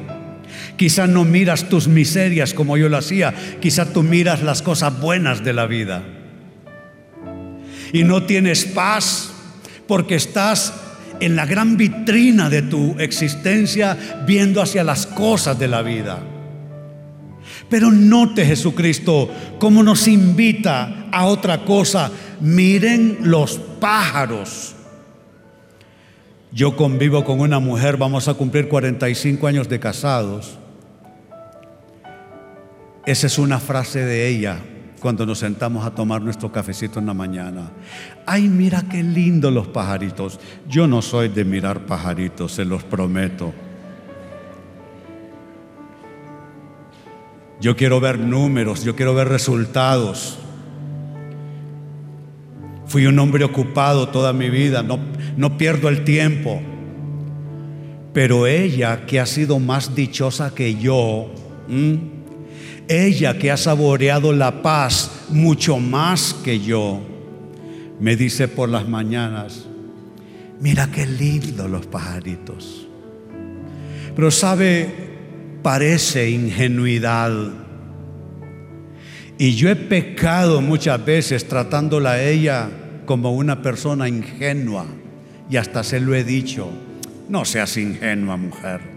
Quizá 0.77 1.07
no 1.07 1.25
miras 1.25 1.69
tus 1.69 1.87
miserias 1.89 2.53
como 2.53 2.77
yo 2.77 2.89
lo 2.89 2.97
hacía. 2.97 3.35
Quizá 3.61 3.93
tú 3.93 4.03
miras 4.03 4.43
las 4.43 4.63
cosas 4.63 5.01
buenas 5.01 5.45
de 5.45 5.53
la 5.53 5.67
vida. 5.67 6.03
Y 7.93 8.03
no 8.03 8.25
tienes 8.25 8.65
paz 8.65 9.33
porque 9.87 10.17
estás 10.17 10.75
en 11.21 11.37
la 11.37 11.47
gran 11.47 11.77
vitrina 11.77 12.51
de 12.51 12.63
tu 12.63 12.97
existencia 12.99 14.25
viendo 14.27 14.61
hacia 14.61 14.83
las 14.83 15.07
cosas 15.07 15.59
de 15.59 15.69
la 15.69 15.83
vida. 15.83 16.19
Pero 17.71 17.91
note 17.91 18.45
Jesucristo 18.45 19.31
cómo 19.59 19.83
nos 19.83 20.09
invita 20.09 21.07
a 21.13 21.27
otra 21.27 21.65
cosa. 21.65 22.11
Miren 22.41 23.19
los 23.23 23.59
pájaros. 23.81 24.75
Yo 26.53 26.77
convivo 26.77 27.25
con 27.25 27.41
una 27.41 27.59
mujer, 27.59 27.97
vamos 27.97 28.29
a 28.29 28.35
cumplir 28.35 28.69
45 28.69 29.47
años 29.47 29.69
de 29.69 29.81
casados. 29.81 30.59
Esa 33.07 33.27
es 33.27 33.39
una 33.39 33.61
frase 33.61 34.05
de 34.05 34.29
ella 34.29 34.59
cuando 34.99 35.27
nos 35.27 35.41
sentamos 35.41 35.85
a 35.85 35.91
tomar 35.91 36.23
nuestro 36.23 36.51
cafecito 36.51 36.99
en 36.99 37.05
la 37.05 37.13
mañana. 37.13 37.71
Ay, 38.25 38.49
mira 38.49 38.83
qué 38.91 39.03
lindo 39.03 39.51
los 39.51 39.67
pajaritos. 39.67 40.41
Yo 40.67 40.87
no 40.87 41.03
soy 41.03 41.29
de 41.29 41.45
mirar 41.45 41.85
pajaritos, 41.85 42.53
se 42.53 42.65
los 42.65 42.83
prometo. 42.83 43.53
Yo 47.61 47.77
quiero 47.77 48.01
ver 48.01 48.19
números, 48.19 48.85
yo 48.85 48.97
quiero 48.97 49.15
ver 49.15 49.29
resultados. 49.29 50.39
Fui 52.87 53.05
un 53.05 53.19
hombre 53.19 53.45
ocupado 53.45 54.09
toda 54.09 54.33
mi 54.33 54.49
vida, 54.49 54.83
no, 54.83 54.99
no 55.37 55.59
pierdo 55.59 55.91
el 55.91 56.05
tiempo. 56.05 56.63
Pero 58.15 58.47
ella, 58.47 59.05
que 59.05 59.21
ha 59.21 59.27
sido 59.27 59.59
más 59.59 59.95
dichosa 59.95 60.55
que 60.55 60.77
yo, 60.77 61.31
ella 62.89 63.39
que 63.39 63.51
ha 63.51 63.57
saboreado 63.57 64.33
la 64.33 64.63
paz 64.63 65.27
mucho 65.31 65.79
más 65.79 66.35
que 66.45 66.61
yo, 66.61 67.01
me 68.01 68.17
dice 68.17 68.49
por 68.49 68.69
las 68.69 68.89
mañanas, 68.89 69.67
mira 70.61 70.91
qué 70.93 71.07
lindo 71.07 71.69
los 71.69 71.87
pajaritos. 71.87 72.87
Pero 74.15 74.31
sabe, 74.31 74.89
parece 75.63 76.31
ingenuidad. 76.31 77.33
Y 79.39 79.55
yo 79.55 79.69
he 79.69 79.77
pecado 79.77 80.61
muchas 80.61 81.05
veces 81.05 81.49
tratándola 81.49 82.13
a 82.13 82.23
ella 82.23 82.69
como 83.07 83.33
una 83.33 83.63
persona 83.63 84.09
ingenua. 84.09 84.87
Y 85.51 85.57
hasta 85.57 85.83
se 85.83 86.01
lo 86.01 86.15
he 86.15 86.25
dicho, 86.25 86.71
no 87.29 87.45
seas 87.45 87.77
ingenua 87.77 88.37
mujer. 88.37 88.94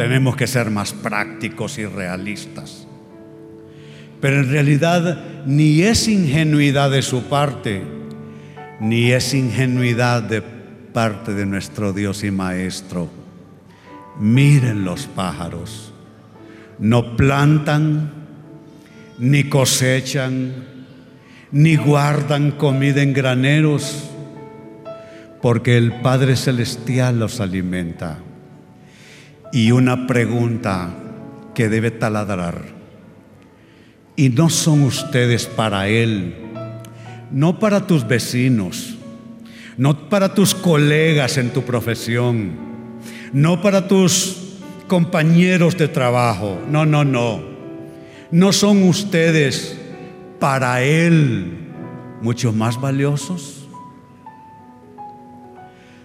Tenemos 0.00 0.34
que 0.34 0.46
ser 0.46 0.70
más 0.70 0.94
prácticos 0.94 1.76
y 1.76 1.84
realistas. 1.84 2.86
Pero 4.18 4.40
en 4.40 4.50
realidad 4.50 5.44
ni 5.44 5.82
es 5.82 6.08
ingenuidad 6.08 6.90
de 6.90 7.02
su 7.02 7.24
parte, 7.24 7.82
ni 8.80 9.12
es 9.12 9.34
ingenuidad 9.34 10.22
de 10.22 10.40
parte 10.40 11.34
de 11.34 11.44
nuestro 11.44 11.92
Dios 11.92 12.24
y 12.24 12.30
Maestro. 12.30 13.10
Miren 14.18 14.86
los 14.86 15.04
pájaros. 15.04 15.92
No 16.78 17.14
plantan, 17.14 18.10
ni 19.18 19.50
cosechan, 19.50 20.64
ni 21.52 21.76
guardan 21.76 22.52
comida 22.52 23.02
en 23.02 23.12
graneros, 23.12 24.08
porque 25.42 25.76
el 25.76 25.92
Padre 26.00 26.36
Celestial 26.36 27.18
los 27.18 27.38
alimenta 27.38 28.16
y 29.52 29.72
una 29.72 30.06
pregunta 30.06 30.90
que 31.54 31.68
debe 31.68 31.90
taladrar. 31.90 32.62
Y 34.16 34.28
no 34.28 34.50
son 34.50 34.82
ustedes 34.82 35.46
para 35.46 35.88
Él, 35.88 36.34
no 37.30 37.58
para 37.58 37.86
tus 37.86 38.06
vecinos, 38.06 38.96
no 39.76 40.08
para 40.08 40.34
tus 40.34 40.54
colegas 40.54 41.38
en 41.38 41.50
tu 41.50 41.62
profesión, 41.62 42.52
no 43.32 43.62
para 43.62 43.88
tus 43.88 44.56
compañeros 44.86 45.76
de 45.78 45.88
trabajo, 45.88 46.60
no, 46.68 46.84
no, 46.84 47.04
no. 47.04 47.40
No 48.30 48.52
son 48.52 48.82
ustedes 48.84 49.76
para 50.38 50.82
Él 50.82 51.58
mucho 52.22 52.52
más 52.52 52.80
valiosos. 52.80 53.59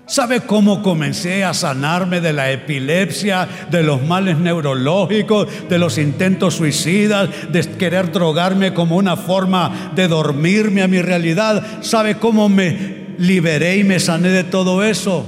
¿Sabe 0.07 0.41
cómo 0.41 0.83
comencé 0.83 1.43
a 1.43 1.55
sanarme 1.55 2.21
de 2.21 2.31
la 2.31 2.51
epilepsia, 2.51 3.47
de 3.71 3.81
los 3.81 4.03
males 4.03 4.37
neurológicos, 4.37 5.47
de 5.67 5.79
los 5.79 5.97
intentos 5.97 6.55
suicidas, 6.55 7.29
de 7.51 7.61
querer 7.61 8.11
drogarme 8.11 8.73
como 8.73 8.97
una 8.97 9.17
forma 9.17 9.91
de 9.95 10.07
dormirme 10.07 10.83
a 10.83 10.87
mi 10.87 11.01
realidad? 11.01 11.81
¿Sabe 11.81 12.15
cómo 12.15 12.49
me 12.49 13.15
liberé 13.17 13.77
y 13.77 13.83
me 13.83 13.99
sané 13.99 14.29
de 14.29 14.43
todo 14.43 14.83
eso? 14.83 15.25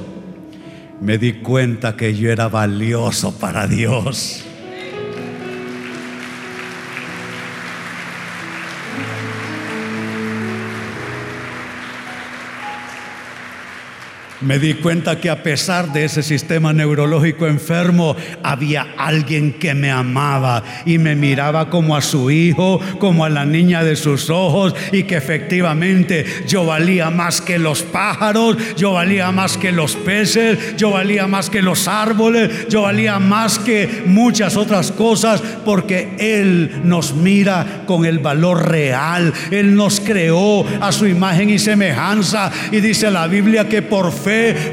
Me 1.02 1.18
di 1.18 1.34
cuenta 1.34 1.96
que 1.96 2.16
yo 2.16 2.32
era 2.32 2.48
valioso 2.48 3.38
para 3.40 3.66
Dios. 3.68 4.47
Me 14.42 14.60
di 14.60 14.76
cuenta 14.76 15.20
que 15.20 15.32
a 15.32 15.42
pesar 15.42 15.92
de 15.94 16.06
ese 16.06 16.22
sistema 16.22 16.72
neurológico 16.72 17.48
enfermo, 17.48 18.16
había 18.44 18.86
alguien 18.96 19.54
que 19.54 19.74
me 19.74 19.90
amaba 19.90 20.64
y 20.86 21.00
me 21.00 21.16
miraba 21.16 21.72
como 21.72 21.96
a 21.96 22.02
su 22.02 22.30
hijo, 22.30 22.80
como 23.00 23.26
a 23.26 23.30
la 23.30 23.46
niña 23.46 23.84
de 23.84 23.96
sus 23.96 24.30
ojos 24.30 24.76
y 24.92 25.04
que 25.04 25.18
efectivamente 25.18 26.24
yo 26.48 26.66
valía 26.66 27.10
más 27.10 27.42
que 27.42 27.58
los 27.58 27.82
pájaros, 27.82 28.58
yo 28.76 28.94
valía 28.94 29.32
más 29.32 29.58
que 29.58 29.72
los 29.72 29.96
peces, 29.96 30.78
yo 30.78 30.92
valía 30.92 31.26
más 31.26 31.50
que 31.50 31.64
los 31.64 31.88
árboles, 31.88 32.68
yo 32.70 32.84
valía 32.84 33.18
más 33.18 33.58
que 33.58 34.04
muchas 34.06 34.56
otras 34.56 34.92
cosas 34.92 35.42
porque 35.66 36.10
Él 36.20 36.82
nos 36.84 37.16
mira 37.16 37.84
con 37.88 38.06
el 38.06 38.20
valor 38.20 38.70
real. 38.70 39.34
Él 39.50 39.76
nos 39.76 40.00
creó 40.00 40.64
a 40.80 40.92
su 40.92 41.08
imagen 41.08 41.50
y 41.50 41.58
semejanza 41.58 42.52
y 42.72 42.82
dice 42.82 43.10
la 43.10 43.26
Biblia 43.26 43.68
que 43.68 43.82
por 43.82 44.12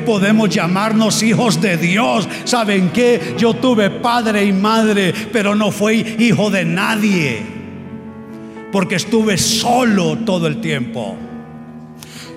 podemos 0.04 0.48
llamarnos 0.48 1.22
hijos 1.22 1.60
de 1.60 1.76
Dios. 1.76 2.28
¿Saben 2.44 2.90
qué? 2.90 3.34
Yo 3.38 3.54
tuve 3.54 3.90
padre 3.90 4.44
y 4.44 4.52
madre, 4.52 5.14
pero 5.32 5.54
no 5.54 5.70
fui 5.70 6.16
hijo 6.18 6.50
de 6.50 6.64
nadie. 6.64 7.42
Porque 8.72 8.96
estuve 8.96 9.38
solo 9.38 10.18
todo 10.18 10.46
el 10.46 10.60
tiempo. 10.60 11.16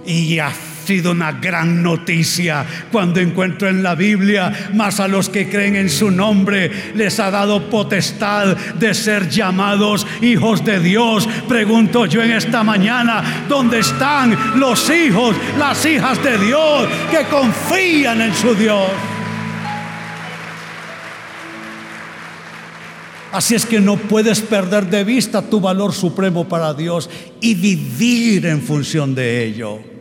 Y 0.06 0.40
a 0.40 0.52
sido 0.88 1.12
una 1.12 1.34
gran 1.34 1.84
noticia 1.84 2.66
cuando 2.94 3.20
encuentro 3.20 3.68
en 3.68 3.84
la 3.84 3.94
Biblia, 3.94 4.70
más 4.74 5.02
a 5.02 5.08
los 5.10 5.28
que 5.28 5.50
creen 5.50 5.76
en 5.76 5.90
su 5.90 6.10
nombre, 6.10 6.72
les 6.96 7.20
ha 7.20 7.30
dado 7.30 7.70
potestad 7.70 8.56
de 8.56 8.94
ser 8.94 9.28
llamados 9.28 10.08
hijos 10.22 10.64
de 10.64 10.80
Dios. 10.80 11.28
Pregunto 11.50 12.06
yo 12.06 12.24
en 12.24 12.32
esta 12.32 12.64
mañana, 12.64 13.46
¿dónde 13.50 13.80
están 13.80 14.38
los 14.56 14.90
hijos, 14.90 15.36
las 15.60 15.86
hijas 15.86 16.24
de 16.24 16.38
Dios 16.38 16.88
que 17.12 17.26
confían 17.26 18.22
en 18.22 18.34
su 18.34 18.56
Dios? 18.56 18.90
Así 23.34 23.56
es 23.56 23.66
que 23.66 23.82
no 23.82 23.98
puedes 23.98 24.40
perder 24.40 24.90
de 24.90 25.04
vista 25.04 25.42
tu 25.42 25.60
valor 25.60 25.94
supremo 25.94 26.48
para 26.48 26.74
Dios 26.74 27.10
y 27.42 27.56
vivir 27.56 28.46
en 28.46 28.62
función 28.62 29.14
de 29.14 29.44
ello. 29.44 29.97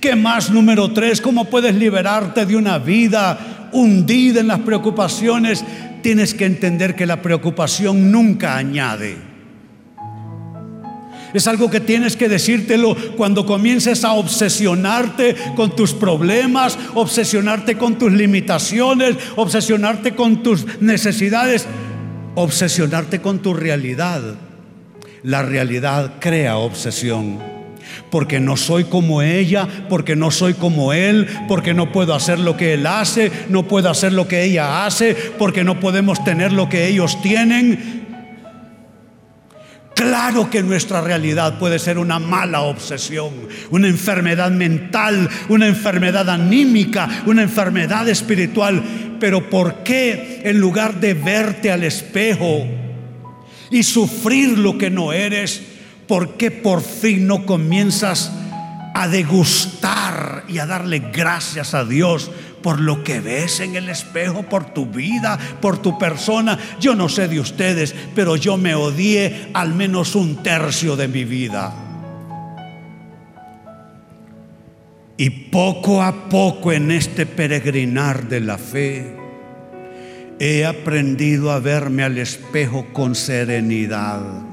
¿Qué 0.00 0.16
más 0.16 0.50
número 0.50 0.92
tres? 0.92 1.20
¿Cómo 1.20 1.46
puedes 1.46 1.74
liberarte 1.74 2.46
de 2.46 2.56
una 2.56 2.78
vida 2.78 3.68
hundida 3.72 4.40
en 4.40 4.48
las 4.48 4.60
preocupaciones? 4.60 5.64
Tienes 6.02 6.34
que 6.34 6.46
entender 6.46 6.94
que 6.94 7.06
la 7.06 7.22
preocupación 7.22 8.12
nunca 8.12 8.56
añade. 8.56 9.16
Es 11.34 11.46
algo 11.46 11.70
que 11.70 11.80
tienes 11.80 12.16
que 12.16 12.28
decírtelo 12.28 12.96
cuando 13.16 13.44
comiences 13.44 14.04
a 14.04 14.12
obsesionarte 14.12 15.36
con 15.56 15.76
tus 15.76 15.92
problemas, 15.92 16.78
obsesionarte 16.94 17.76
con 17.76 17.98
tus 17.98 18.12
limitaciones, 18.12 19.16
obsesionarte 19.36 20.14
con 20.14 20.42
tus 20.42 20.80
necesidades, 20.80 21.66
obsesionarte 22.34 23.20
con 23.20 23.40
tu 23.40 23.52
realidad. 23.52 24.22
La 25.22 25.42
realidad 25.42 26.14
crea 26.18 26.56
obsesión 26.56 27.57
porque 28.10 28.40
no 28.40 28.56
soy 28.56 28.84
como 28.84 29.22
ella, 29.22 29.66
porque 29.88 30.16
no 30.16 30.30
soy 30.30 30.54
como 30.54 30.92
él, 30.92 31.26
porque 31.48 31.74
no 31.74 31.92
puedo 31.92 32.14
hacer 32.14 32.38
lo 32.38 32.56
que 32.56 32.74
él 32.74 32.86
hace, 32.86 33.30
no 33.48 33.64
puedo 33.64 33.90
hacer 33.90 34.12
lo 34.12 34.28
que 34.28 34.44
ella 34.44 34.86
hace, 34.86 35.14
porque 35.38 35.64
no 35.64 35.80
podemos 35.80 36.22
tener 36.24 36.52
lo 36.52 36.68
que 36.68 36.88
ellos 36.88 37.20
tienen. 37.22 38.06
Claro 39.98 40.48
que 40.48 40.62
nuestra 40.62 41.00
realidad 41.00 41.58
puede 41.58 41.80
ser 41.80 41.98
una 41.98 42.20
mala 42.20 42.60
obsesión, 42.60 43.32
una 43.70 43.88
enfermedad 43.88 44.52
mental, 44.52 45.28
una 45.48 45.66
enfermedad 45.66 46.30
anímica, 46.30 47.24
una 47.26 47.42
enfermedad 47.42 48.08
espiritual. 48.08 48.80
Pero 49.18 49.50
¿por 49.50 49.82
qué 49.82 50.42
en 50.44 50.60
lugar 50.60 51.00
de 51.00 51.14
verte 51.14 51.72
al 51.72 51.82
espejo 51.82 52.64
y 53.72 53.82
sufrir 53.82 54.56
lo 54.56 54.78
que 54.78 54.88
no 54.88 55.12
eres, 55.12 55.62
¿por 56.08 56.36
qué 56.36 56.50
por 56.50 56.80
fin 56.80 57.26
no 57.26 57.44
comienzas 57.46 58.32
a 58.94 59.06
degustar 59.06 60.44
y 60.48 60.58
a 60.58 60.66
darle 60.66 60.98
gracias 61.12 61.74
a 61.74 61.84
Dios 61.84 62.30
por 62.62 62.80
lo 62.80 63.04
que 63.04 63.20
ves 63.20 63.60
en 63.60 63.76
el 63.76 63.88
espejo, 63.88 64.42
por 64.42 64.72
tu 64.72 64.86
vida, 64.86 65.38
por 65.60 65.80
tu 65.80 65.98
persona? 65.98 66.58
Yo 66.80 66.94
no 66.96 67.08
sé 67.08 67.28
de 67.28 67.38
ustedes, 67.38 67.94
pero 68.14 68.34
yo 68.34 68.56
me 68.56 68.74
odié 68.74 69.50
al 69.52 69.74
menos 69.74 70.16
un 70.16 70.42
tercio 70.42 70.96
de 70.96 71.06
mi 71.06 71.24
vida. 71.24 71.84
Y 75.18 75.30
poco 75.30 76.02
a 76.02 76.28
poco 76.28 76.72
en 76.72 76.90
este 76.90 77.26
peregrinar 77.26 78.28
de 78.28 78.40
la 78.40 78.56
fe, 78.56 79.16
he 80.38 80.64
aprendido 80.64 81.50
a 81.50 81.58
verme 81.58 82.04
al 82.04 82.18
espejo 82.18 82.86
con 82.92 83.16
serenidad 83.16 84.48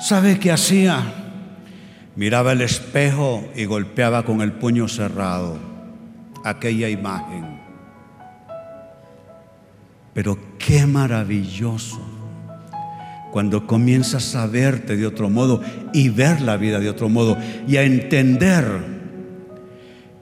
¿Sabe 0.00 0.38
qué 0.38 0.50
hacía? 0.50 1.04
Miraba 2.16 2.52
el 2.52 2.62
espejo 2.62 3.46
y 3.54 3.66
golpeaba 3.66 4.24
con 4.24 4.40
el 4.40 4.52
puño 4.52 4.88
cerrado 4.88 5.58
aquella 6.42 6.88
imagen. 6.88 7.60
Pero 10.14 10.38
qué 10.58 10.86
maravilloso 10.86 12.00
cuando 13.30 13.66
comienzas 13.66 14.34
a 14.34 14.46
verte 14.46 14.96
de 14.96 15.06
otro 15.06 15.28
modo 15.28 15.60
y 15.92 16.08
ver 16.08 16.40
la 16.40 16.56
vida 16.56 16.80
de 16.80 16.88
otro 16.88 17.10
modo 17.10 17.36
y 17.68 17.76
a 17.76 17.82
entender 17.82 18.66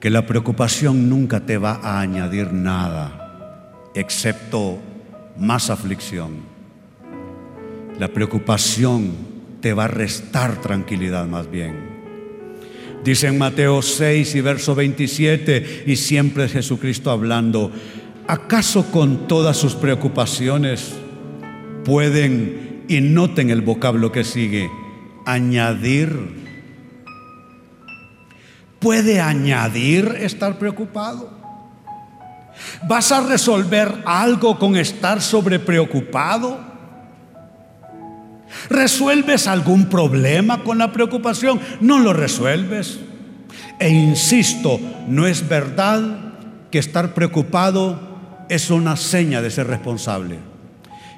que 0.01 0.09
la 0.09 0.25
preocupación 0.25 1.09
nunca 1.09 1.39
te 1.39 1.57
va 1.57 1.79
a 1.81 2.01
añadir 2.01 2.51
nada, 2.51 3.91
excepto 3.95 4.77
más 5.37 5.69
aflicción. 5.69 6.59
La 7.97 8.09
preocupación 8.09 9.28
te 9.61 9.73
va 9.73 9.85
a 9.85 9.87
restar 9.87 10.61
tranquilidad 10.61 11.27
más 11.27 11.49
bien. 11.49 11.99
Dice 13.03 13.27
en 13.27 13.37
Mateo 13.37 13.81
6 13.81 14.35
y 14.35 14.41
verso 14.41 14.75
27, 14.75 15.83
y 15.87 15.95
siempre 15.95 16.45
es 16.45 16.51
Jesucristo 16.51 17.11
hablando, 17.11 17.71
¿acaso 18.27 18.91
con 18.91 19.27
todas 19.27 19.57
sus 19.57 19.75
preocupaciones 19.75 20.93
pueden, 21.85 22.83
y 22.87 23.01
noten 23.01 23.49
el 23.49 23.61
vocablo 23.61 24.11
que 24.11 24.23
sigue, 24.23 24.69
añadir? 25.25 26.13
¿Puede 28.79 29.21
añadir 29.21 30.15
estar 30.19 30.57
preocupado? 30.57 31.31
¿Vas 32.87 33.11
a 33.11 33.25
resolver 33.25 34.03
algo 34.05 34.59
con 34.59 34.75
estar 34.75 35.21
sobre 35.21 35.59
preocupado? 35.59 36.68
¿Resuelves 38.69 39.47
algún 39.47 39.85
problema 39.85 40.63
con 40.63 40.77
la 40.77 40.91
preocupación? 40.91 41.59
No 41.81 41.99
lo 41.99 42.13
resuelves. 42.13 42.99
E 43.79 43.89
insisto, 43.89 44.79
no 45.07 45.25
es 45.27 45.47
verdad 45.47 46.33
que 46.71 46.79
estar 46.79 47.13
preocupado 47.13 48.45
es 48.49 48.69
una 48.69 48.95
seña 48.95 49.41
de 49.41 49.51
ser 49.51 49.67
responsable. 49.67 50.39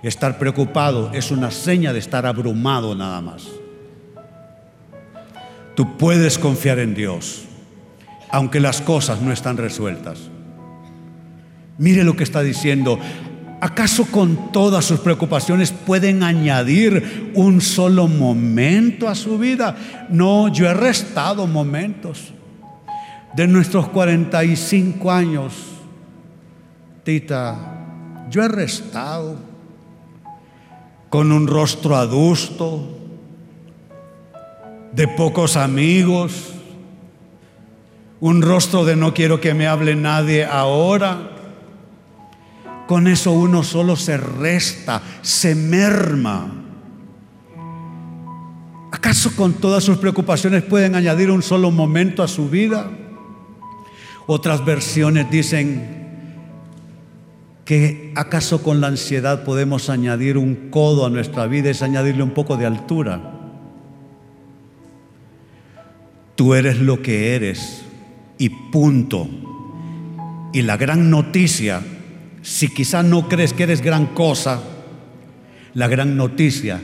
Estar 0.03 0.37
preocupado 0.37 1.11
es 1.13 1.31
una 1.31 1.51
seña 1.51 1.93
de 1.93 1.99
estar 1.99 2.25
abrumado 2.25 2.95
nada 2.95 3.21
más. 3.21 3.47
Tú 5.75 5.97
puedes 5.97 6.37
confiar 6.37 6.79
en 6.79 6.93
Dios, 6.93 7.45
aunque 8.29 8.59
las 8.59 8.81
cosas 8.81 9.21
no 9.21 9.31
están 9.31 9.57
resueltas. 9.57 10.19
Mire 11.77 12.03
lo 12.03 12.15
que 12.15 12.23
está 12.23 12.41
diciendo. 12.41 12.99
¿Acaso 13.63 14.05
con 14.05 14.51
todas 14.51 14.85
sus 14.85 14.99
preocupaciones 15.01 15.71
pueden 15.71 16.23
añadir 16.23 17.31
un 17.35 17.61
solo 17.61 18.07
momento 18.07 19.07
a 19.07 19.13
su 19.13 19.37
vida? 19.37 19.77
No, 20.09 20.47
yo 20.47 20.67
he 20.67 20.73
restado 20.73 21.45
momentos 21.45 22.33
de 23.35 23.47
nuestros 23.47 23.87
45 23.89 25.11
años. 25.11 25.53
Tita, 27.03 27.55
yo 28.31 28.41
he 28.41 28.47
restado 28.47 29.37
con 31.11 31.31
un 31.31 31.45
rostro 31.45 31.95
adusto, 31.97 32.97
de 34.91 35.07
pocos 35.07 35.55
amigos, 35.55 36.53
un 38.19 38.41
rostro 38.41 38.85
de 38.85 38.95
no 38.95 39.13
quiero 39.13 39.39
que 39.39 39.53
me 39.53 39.67
hable 39.67 39.95
nadie 39.95 40.45
ahora. 40.45 41.40
Con 42.91 43.07
eso 43.07 43.31
uno 43.31 43.63
solo 43.63 43.95
se 43.95 44.17
resta, 44.17 45.01
se 45.21 45.55
merma. 45.55 46.51
¿Acaso 48.91 49.33
con 49.33 49.53
todas 49.53 49.85
sus 49.85 49.95
preocupaciones 49.95 50.61
pueden 50.63 50.95
añadir 50.95 51.31
un 51.31 51.41
solo 51.41 51.71
momento 51.71 52.21
a 52.21 52.27
su 52.27 52.49
vida? 52.49 52.91
Otras 54.27 54.65
versiones 54.65 55.31
dicen 55.31 55.87
que 57.63 58.11
acaso 58.13 58.61
con 58.61 58.81
la 58.81 58.87
ansiedad 58.87 59.45
podemos 59.45 59.89
añadir 59.89 60.37
un 60.37 60.69
codo 60.69 61.05
a 61.05 61.09
nuestra 61.09 61.47
vida, 61.47 61.69
es 61.69 61.81
añadirle 61.81 62.23
un 62.23 62.31
poco 62.31 62.57
de 62.57 62.65
altura. 62.65 63.21
Tú 66.35 66.55
eres 66.55 66.77
lo 66.77 67.01
que 67.01 67.35
eres 67.35 67.85
y 68.37 68.49
punto. 68.49 69.29
Y 70.51 70.63
la 70.63 70.75
gran 70.75 71.09
noticia, 71.09 71.81
si 72.41 72.69
quizás 72.69 73.05
no 73.05 73.27
crees 73.27 73.53
que 73.53 73.63
eres 73.63 73.81
gran 73.81 74.07
cosa, 74.07 74.61
la 75.73 75.87
gran 75.87 76.17
noticia 76.17 76.81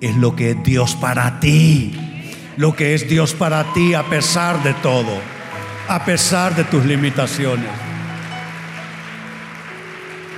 es 0.00 0.16
lo 0.16 0.36
que 0.36 0.50
es 0.50 0.62
Dios 0.62 0.94
para 0.96 1.40
ti. 1.40 1.92
Lo 2.56 2.74
que 2.74 2.94
es 2.94 3.08
Dios 3.08 3.34
para 3.34 3.72
ti 3.72 3.94
a 3.94 4.02
pesar 4.04 4.62
de 4.64 4.74
todo, 4.74 5.20
a 5.86 6.04
pesar 6.04 6.56
de 6.56 6.64
tus 6.64 6.84
limitaciones. 6.84 7.70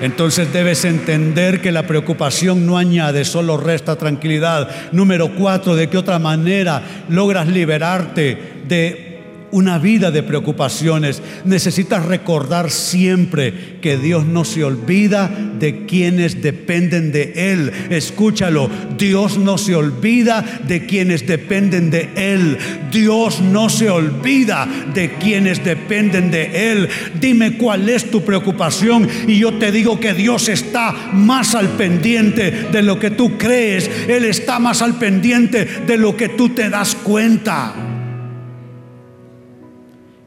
Entonces 0.01 0.53
debes 0.53 0.85
entender 0.85 1.61
que 1.61 1.73
la 1.73 1.87
preocupación 1.87 2.66
no 2.66 2.79
añade, 2.79 3.25
solo 3.25 3.57
resta 3.57 3.96
tranquilidad. 3.96 4.92
Número 4.92 5.35
cuatro, 5.35 5.77
¿de 5.77 5.88
qué 5.88 5.99
otra 5.99 6.18
manera 6.18 6.83
logras 7.09 7.49
liberarte 7.49 8.62
de 8.66 9.10
una 9.52 9.78
vida 9.78 10.10
de 10.10 10.22
preocupaciones. 10.22 11.22
Necesitas 11.44 12.04
recordar 12.04 12.70
siempre 12.70 13.78
que 13.80 13.96
Dios 13.96 14.26
no 14.26 14.44
se 14.44 14.64
olvida 14.64 15.30
de 15.58 15.86
quienes 15.86 16.42
dependen 16.42 17.12
de 17.12 17.32
Él. 17.52 17.72
Escúchalo, 17.90 18.70
Dios 18.98 19.38
no 19.38 19.58
se 19.58 19.74
olvida 19.74 20.44
de 20.66 20.86
quienes 20.86 21.26
dependen 21.26 21.90
de 21.90 22.08
Él. 22.14 22.58
Dios 22.90 23.40
no 23.40 23.68
se 23.68 23.90
olvida 23.90 24.68
de 24.94 25.14
quienes 25.14 25.64
dependen 25.64 26.30
de 26.30 26.72
Él. 26.72 26.88
Dime 27.20 27.56
cuál 27.56 27.88
es 27.88 28.10
tu 28.10 28.24
preocupación 28.24 29.08
y 29.26 29.38
yo 29.38 29.54
te 29.54 29.72
digo 29.72 30.00
que 30.00 30.14
Dios 30.14 30.48
está 30.48 30.92
más 31.12 31.54
al 31.54 31.68
pendiente 31.70 32.68
de 32.72 32.82
lo 32.82 32.98
que 32.98 33.10
tú 33.10 33.36
crees. 33.38 33.90
Él 34.08 34.24
está 34.24 34.58
más 34.58 34.82
al 34.82 34.98
pendiente 34.98 35.64
de 35.64 35.98
lo 35.98 36.16
que 36.16 36.28
tú 36.28 36.50
te 36.50 36.68
das 36.70 36.94
cuenta. 36.94 37.89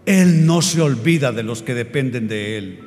Él 0.06 0.46
no 0.46 0.62
se 0.62 0.82
olvida 0.82 1.32
de 1.32 1.44
los 1.44 1.62
que 1.62 1.74
dependen 1.74 2.28
de 2.28 2.58
Él. 2.58 2.80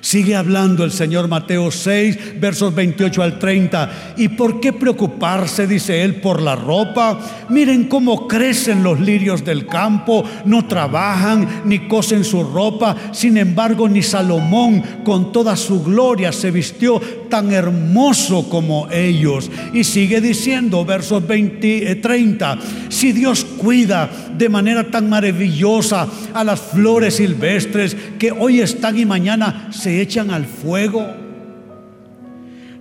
Sigue 0.00 0.34
hablando 0.34 0.82
el 0.84 0.92
Señor 0.92 1.28
Mateo 1.28 1.70
6, 1.70 2.40
versos 2.40 2.74
28 2.74 3.22
al 3.22 3.38
30. 3.38 4.14
¿Y 4.16 4.28
por 4.28 4.58
qué 4.58 4.72
preocuparse, 4.72 5.66
dice 5.66 6.02
él, 6.02 6.16
por 6.16 6.40
la 6.40 6.56
ropa? 6.56 7.20
Miren 7.50 7.84
cómo 7.84 8.26
crecen 8.26 8.82
los 8.82 8.98
lirios 8.98 9.44
del 9.44 9.66
campo, 9.66 10.24
no 10.46 10.66
trabajan 10.66 11.62
ni 11.66 11.86
cosen 11.86 12.24
su 12.24 12.42
ropa. 12.44 12.96
Sin 13.12 13.36
embargo, 13.36 13.90
ni 13.90 14.02
Salomón 14.02 14.82
con 15.04 15.32
toda 15.32 15.54
su 15.54 15.82
gloria 15.82 16.32
se 16.32 16.50
vistió 16.50 16.98
tan 17.28 17.52
hermoso 17.52 18.48
como 18.48 18.88
ellos. 18.90 19.50
Y 19.74 19.84
sigue 19.84 20.22
diciendo, 20.22 20.82
versos 20.86 21.26
20, 21.26 21.96
30, 21.96 22.58
si 22.88 23.12
Dios 23.12 23.46
cuida 23.60 24.10
de 24.36 24.48
manera 24.48 24.90
tan 24.90 25.10
maravillosa 25.10 26.08
a 26.32 26.42
las 26.42 26.60
flores 26.60 27.16
silvestres 27.16 27.94
que 28.18 28.32
hoy 28.32 28.60
están 28.60 28.98
y 28.98 29.04
mañana 29.04 29.68
se 29.70 30.00
echan 30.00 30.30
al 30.30 30.46
fuego, 30.46 31.06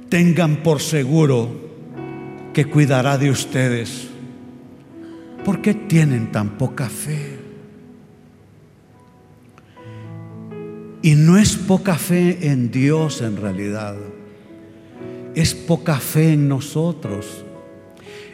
tengan 0.07 0.63
por 0.63 0.79
seguro 0.79 1.49
que 2.53 2.65
cuidará 2.65 3.17
de 3.17 3.29
ustedes. 3.29 4.07
¿Por 5.43 5.61
qué 5.61 5.73
tienen 5.73 6.31
tan 6.31 6.57
poca 6.57 6.89
fe? 6.89 7.37
Y 11.01 11.15
no 11.15 11.37
es 11.37 11.57
poca 11.57 11.95
fe 11.95 12.49
en 12.49 12.71
Dios 12.71 13.21
en 13.21 13.35
realidad, 13.35 13.95
es 15.35 15.53
poca 15.53 15.95
fe 15.99 16.33
en 16.33 16.47
nosotros. 16.47 17.45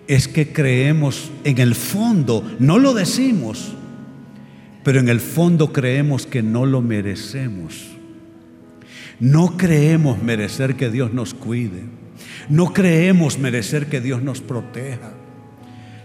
Es 0.08 0.28
que 0.28 0.52
creemos 0.54 1.32
en 1.44 1.58
el 1.58 1.76
fondo, 1.76 2.44
no 2.60 2.78
lo 2.78 2.94
decimos, 2.94 3.74
pero 4.84 5.00
en 5.00 5.10
el 5.10 5.20
fondo 5.20 5.74
creemos 5.74 6.28
que 6.28 6.44
no 6.44 6.66
lo 6.66 6.82
merecemos. 6.82 7.88
No 9.20 9.58
creemos 9.58 10.22
merecer 10.22 10.76
que 10.76 10.92
Dios 10.92 11.14
nos 11.14 11.34
cuide. 11.34 11.84
No 12.50 12.74
creemos 12.74 13.40
merecer 13.40 13.88
que 13.88 14.02
Dios 14.02 14.22
nos 14.22 14.42
proteja. 14.42 15.14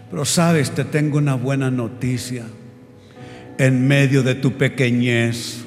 Pero 0.09 0.25
sabes, 0.25 0.71
te 0.71 0.83
tengo 0.83 1.17
una 1.17 1.35
buena 1.35 1.69
noticia. 1.69 2.45
En 3.57 3.87
medio 3.87 4.23
de 4.23 4.35
tu 4.35 4.53
pequeñez, 4.53 5.63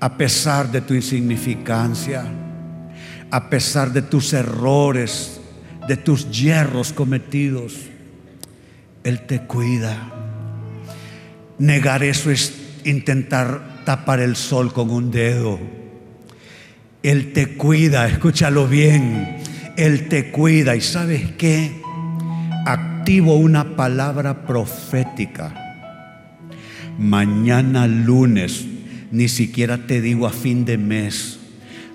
a 0.00 0.16
pesar 0.16 0.72
de 0.72 0.80
tu 0.80 0.94
insignificancia, 0.94 2.24
a 3.30 3.50
pesar 3.50 3.92
de 3.92 4.02
tus 4.02 4.32
errores, 4.32 5.37
de 5.88 5.96
tus 5.96 6.30
hierros 6.30 6.92
cometidos, 6.92 7.74
Él 9.02 9.26
te 9.26 9.40
cuida. 9.40 9.96
Negar 11.58 12.04
eso 12.04 12.30
es 12.30 12.52
intentar 12.84 13.82
tapar 13.84 14.20
el 14.20 14.36
sol 14.36 14.72
con 14.72 14.90
un 14.90 15.10
dedo. 15.10 15.58
Él 17.02 17.32
te 17.32 17.56
cuida, 17.56 18.06
escúchalo 18.06 18.68
bien. 18.68 19.38
Él 19.76 20.08
te 20.08 20.30
cuida. 20.30 20.76
¿Y 20.76 20.82
sabes 20.82 21.32
qué? 21.38 21.80
Activo 22.66 23.36
una 23.36 23.76
palabra 23.76 24.46
profética. 24.46 25.54
Mañana 26.98 27.86
lunes, 27.86 28.66
ni 29.10 29.28
siquiera 29.28 29.86
te 29.86 30.00
digo 30.02 30.26
a 30.26 30.30
fin 30.30 30.64
de 30.64 30.76
mes. 30.76 31.37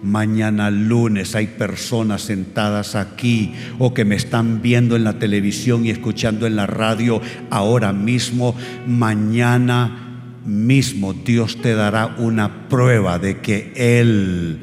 Mañana 0.04 0.70
lunes 0.70 1.34
hay 1.34 1.48
personas 1.48 2.24
sentadas 2.24 2.96
aquí 2.96 3.54
o 3.80 3.94
que 3.94 4.06
me 4.06 4.16
están 4.16 4.62
viendo 4.62 4.96
en 4.96 5.06
la 5.06 5.18
televisión 5.18 5.86
y 5.86 5.89
escuchando 5.89 6.46
en 6.46 6.58
la 6.58 6.68
radio 6.68 7.22
ahora 7.50 7.94
mismo. 7.94 8.56
Mañana 8.86 10.00
mismo 10.46 11.13
Dios 11.13 11.62
te 11.62 11.74
dará 11.74 12.16
una 12.18 12.68
prueba 12.68 13.18
de 13.18 13.39
que 13.39 13.72
Él 13.76 14.60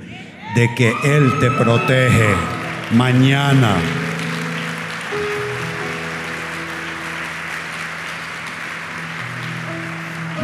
de 0.55 0.74
que 0.74 0.92
Él 1.05 1.33
te 1.38 1.50
protege 1.50 2.35
mañana. 2.92 3.76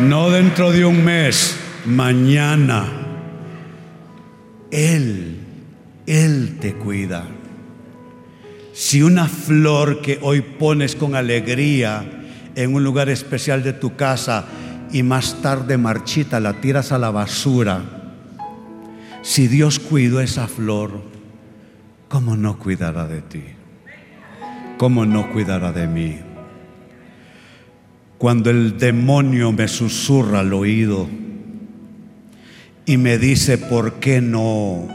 No 0.00 0.30
dentro 0.30 0.72
de 0.72 0.84
un 0.84 1.04
mes, 1.04 1.58
mañana. 1.86 3.05
Él, 4.70 5.38
Él 6.06 6.58
te 6.60 6.74
cuida. 6.74 7.24
Si 8.72 9.02
una 9.02 9.26
flor 9.26 10.02
que 10.02 10.18
hoy 10.22 10.42
pones 10.42 10.96
con 10.96 11.14
alegría 11.14 12.04
en 12.54 12.74
un 12.74 12.84
lugar 12.84 13.08
especial 13.08 13.62
de 13.62 13.72
tu 13.72 13.96
casa 13.96 14.44
y 14.92 15.02
más 15.02 15.40
tarde 15.40 15.78
marchita 15.78 16.40
la 16.40 16.60
tiras 16.60 16.92
a 16.92 16.98
la 16.98 17.10
basura, 17.10 17.82
si 19.22 19.48
Dios 19.48 19.78
cuidó 19.78 20.20
esa 20.20 20.46
flor, 20.46 21.02
¿cómo 22.08 22.36
no 22.36 22.58
cuidará 22.58 23.06
de 23.06 23.22
ti? 23.22 23.42
¿Cómo 24.78 25.06
no 25.06 25.32
cuidará 25.32 25.72
de 25.72 25.86
mí? 25.86 26.18
Cuando 28.18 28.50
el 28.50 28.78
demonio 28.78 29.52
me 29.52 29.68
susurra 29.68 30.40
al 30.40 30.52
oído 30.52 31.08
y 32.86 32.98
me 32.98 33.18
dice, 33.18 33.58
¿por 33.58 33.94
qué 33.94 34.20
no 34.20 34.86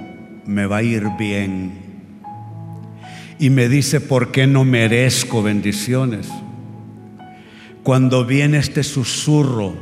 me 0.46 0.66
va 0.66 0.78
a 0.78 0.84
ir 0.84 1.06
bien? 1.20 1.74
Y 3.38 3.50
me 3.50 3.68
dice, 3.68 4.00
¿por 4.00 4.32
qué 4.32 4.48
no 4.48 4.64
merezco 4.64 5.44
bendiciones? 5.44 6.30
Cuando 7.84 8.26
viene 8.26 8.60
este 8.60 8.84
susurro, 8.84 9.76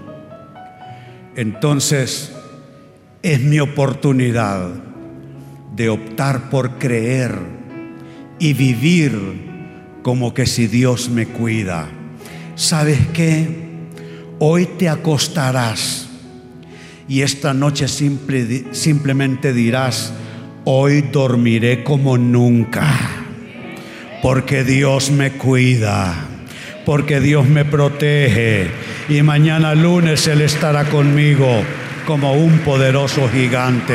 entonces 1.35 2.31
es 3.21 3.41
mi 3.41 3.59
oportunidad 3.59 4.69
de 5.75 5.89
optar 5.89 6.49
por 6.49 6.79
creer 6.79 7.37
y 8.39 8.53
vivir 8.53 9.99
como 10.01 10.33
que 10.33 10.47
si 10.47 10.65
Dios 10.65 11.09
me 11.09 11.27
cuida. 11.27 11.89
¿Sabes 12.55 12.99
qué? 13.13 13.69
Hoy 14.39 14.65
te 14.65 14.89
acostarás 14.89 16.08
y 17.09 17.23
esta 17.23 17.53
noche 17.53 17.87
simplemente 17.89 19.51
dirás, 19.51 20.13
hoy 20.63 21.01
dormiré 21.01 21.83
como 21.83 22.17
nunca, 22.17 22.87
porque 24.21 24.63
Dios 24.63 25.11
me 25.11 25.31
cuida 25.31 26.29
porque 26.89 27.19
Dios 27.19 27.47
me 27.47 27.65
protege 27.65 28.67
y 29.09 29.21
mañana 29.21 29.75
lunes 29.75 30.25
Él 30.25 30.41
estará 30.41 30.85
conmigo 30.85 31.61
como 32.07 32.33
un 32.33 32.57
poderoso 32.59 33.29
gigante. 33.29 33.93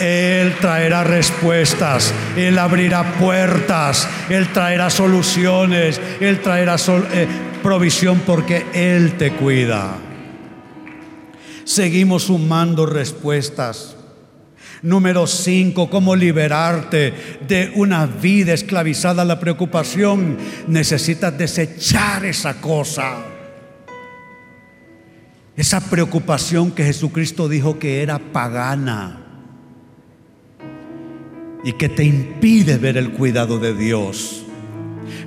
Él 0.00 0.52
traerá 0.60 1.04
respuestas, 1.04 2.12
Él 2.36 2.58
abrirá 2.58 3.04
puertas, 3.20 4.08
Él 4.28 4.48
traerá 4.48 4.90
soluciones, 4.90 6.00
Él 6.18 6.40
traerá 6.40 6.74
eh, 7.12 7.28
provisión 7.62 8.20
porque 8.26 8.66
Él 8.74 9.12
te 9.12 9.30
cuida. 9.30 10.09
Seguimos 11.70 12.24
sumando 12.24 12.84
respuestas. 12.84 13.96
Número 14.82 15.28
cinco, 15.28 15.88
cómo 15.88 16.16
liberarte 16.16 17.14
de 17.46 17.70
una 17.76 18.06
vida 18.06 18.52
esclavizada 18.54 19.22
a 19.22 19.24
la 19.24 19.38
preocupación. 19.38 20.36
Necesitas 20.66 21.38
desechar 21.38 22.24
esa 22.24 22.60
cosa. 22.60 23.18
Esa 25.56 25.80
preocupación 25.80 26.72
que 26.72 26.82
Jesucristo 26.82 27.48
dijo 27.48 27.78
que 27.78 28.02
era 28.02 28.18
pagana 28.18 29.20
y 31.62 31.74
que 31.74 31.88
te 31.88 32.02
impide 32.02 32.78
ver 32.78 32.96
el 32.96 33.12
cuidado 33.12 33.60
de 33.60 33.76
Dios. 33.76 34.44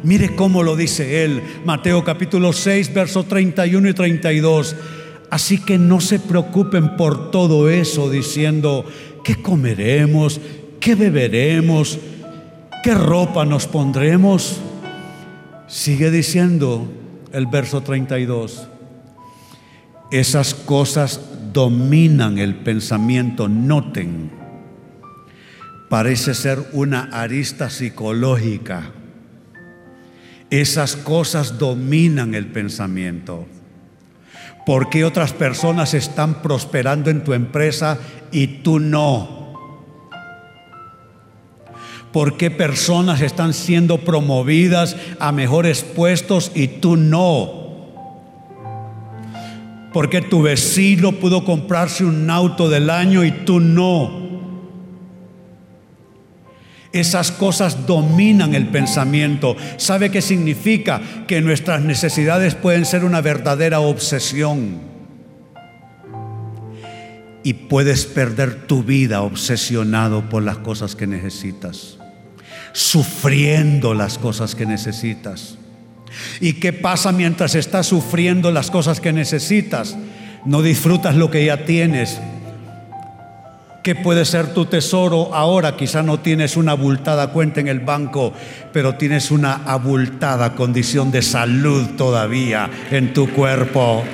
Mire 0.03 0.35
cómo 0.35 0.61
lo 0.61 0.75
dice 0.75 1.23
él, 1.23 1.41
Mateo 1.63 2.03
capítulo 2.03 2.51
6, 2.51 2.93
versos 2.93 3.29
31 3.29 3.87
y 3.87 3.93
32. 3.93 4.75
Así 5.33 5.57
que 5.57 5.79
no 5.79 5.99
se 5.99 6.19
preocupen 6.19 6.95
por 6.95 7.31
todo 7.31 7.67
eso 7.67 8.07
diciendo, 8.07 8.85
¿qué 9.23 9.41
comeremos? 9.41 10.39
¿Qué 10.79 10.93
beberemos? 10.93 11.97
¿Qué 12.83 12.93
ropa 12.93 13.43
nos 13.43 13.65
pondremos? 13.65 14.61
Sigue 15.65 16.11
diciendo 16.11 16.87
el 17.31 17.47
verso 17.47 17.81
32. 17.81 18.67
Esas 20.11 20.53
cosas 20.53 21.19
dominan 21.51 22.37
el 22.37 22.53
pensamiento, 22.53 23.49
noten. 23.49 24.29
Parece 25.89 26.35
ser 26.35 26.59
una 26.73 27.05
arista 27.05 27.71
psicológica. 27.71 28.91
Esas 30.51 30.95
cosas 30.95 31.57
dominan 31.57 32.35
el 32.35 32.45
pensamiento. 32.45 33.47
¿Por 34.65 34.89
qué 34.89 35.03
otras 35.03 35.33
personas 35.33 35.93
están 35.93 36.41
prosperando 36.41 37.09
en 37.09 37.23
tu 37.23 37.33
empresa 37.33 37.99
y 38.31 38.47
tú 38.47 38.79
no? 38.79 39.43
¿Por 42.13 42.37
qué 42.37 42.51
personas 42.51 43.21
están 43.21 43.53
siendo 43.53 43.97
promovidas 43.97 44.95
a 45.19 45.31
mejores 45.31 45.83
puestos 45.83 46.51
y 46.55 46.67
tú 46.67 46.95
no? 46.95 47.63
¿Por 49.91 50.09
qué 50.09 50.21
tu 50.21 50.41
vecino 50.41 51.11
pudo 51.11 51.43
comprarse 51.43 52.05
un 52.05 52.29
auto 52.29 52.69
del 52.69 52.89
año 52.89 53.23
y 53.23 53.31
tú 53.31 53.59
no? 53.59 54.22
Esas 56.93 57.31
cosas 57.31 57.87
dominan 57.87 58.53
el 58.53 58.67
pensamiento. 58.67 59.57
¿Sabe 59.77 60.11
qué 60.11 60.21
significa? 60.21 61.01
Que 61.27 61.41
nuestras 61.41 61.81
necesidades 61.81 62.53
pueden 62.53 62.85
ser 62.85 63.03
una 63.03 63.19
verdadera 63.19 63.79
obsesión. 63.79 64.79
Y 67.43 67.53
puedes 67.53 68.05
perder 68.05 68.67
tu 68.67 68.83
vida 68.83 69.23
obsesionado 69.23 70.29
por 70.29 70.43
las 70.43 70.59
cosas 70.59 70.95
que 70.95 71.07
necesitas, 71.07 71.97
sufriendo 72.71 73.95
las 73.95 74.19
cosas 74.19 74.53
que 74.53 74.67
necesitas. 74.67 75.57
¿Y 76.39 76.53
qué 76.53 76.73
pasa 76.73 77.11
mientras 77.11 77.55
estás 77.55 77.87
sufriendo 77.87 78.51
las 78.51 78.69
cosas 78.69 79.01
que 79.01 79.11
necesitas? 79.11 79.97
No 80.45 80.61
disfrutas 80.61 81.15
lo 81.15 81.31
que 81.31 81.43
ya 81.43 81.65
tienes, 81.65 82.21
¿Qué 83.83 83.95
puede 83.95 84.23
ser 84.23 84.53
tu 84.53 84.65
tesoro 84.65 85.35
ahora? 85.35 85.75
Quizá 85.75 86.01
no 86.03 86.21
tienes 86.21 86.55
una 86.55 86.71
abultada 86.71 87.33
cuenta 87.33 87.59
en 87.59 87.67
el 87.67 87.81
banco, 87.81 88.31
pero 88.71 88.95
tienes 88.95 89.29
una 89.29 89.55
abultada 89.65 90.55
condición 90.55 91.11
de 91.11 91.21
salud 91.21 91.89
todavía 91.97 92.69
en 92.91 93.13
tu 93.13 93.29
cuerpo. 93.29 94.05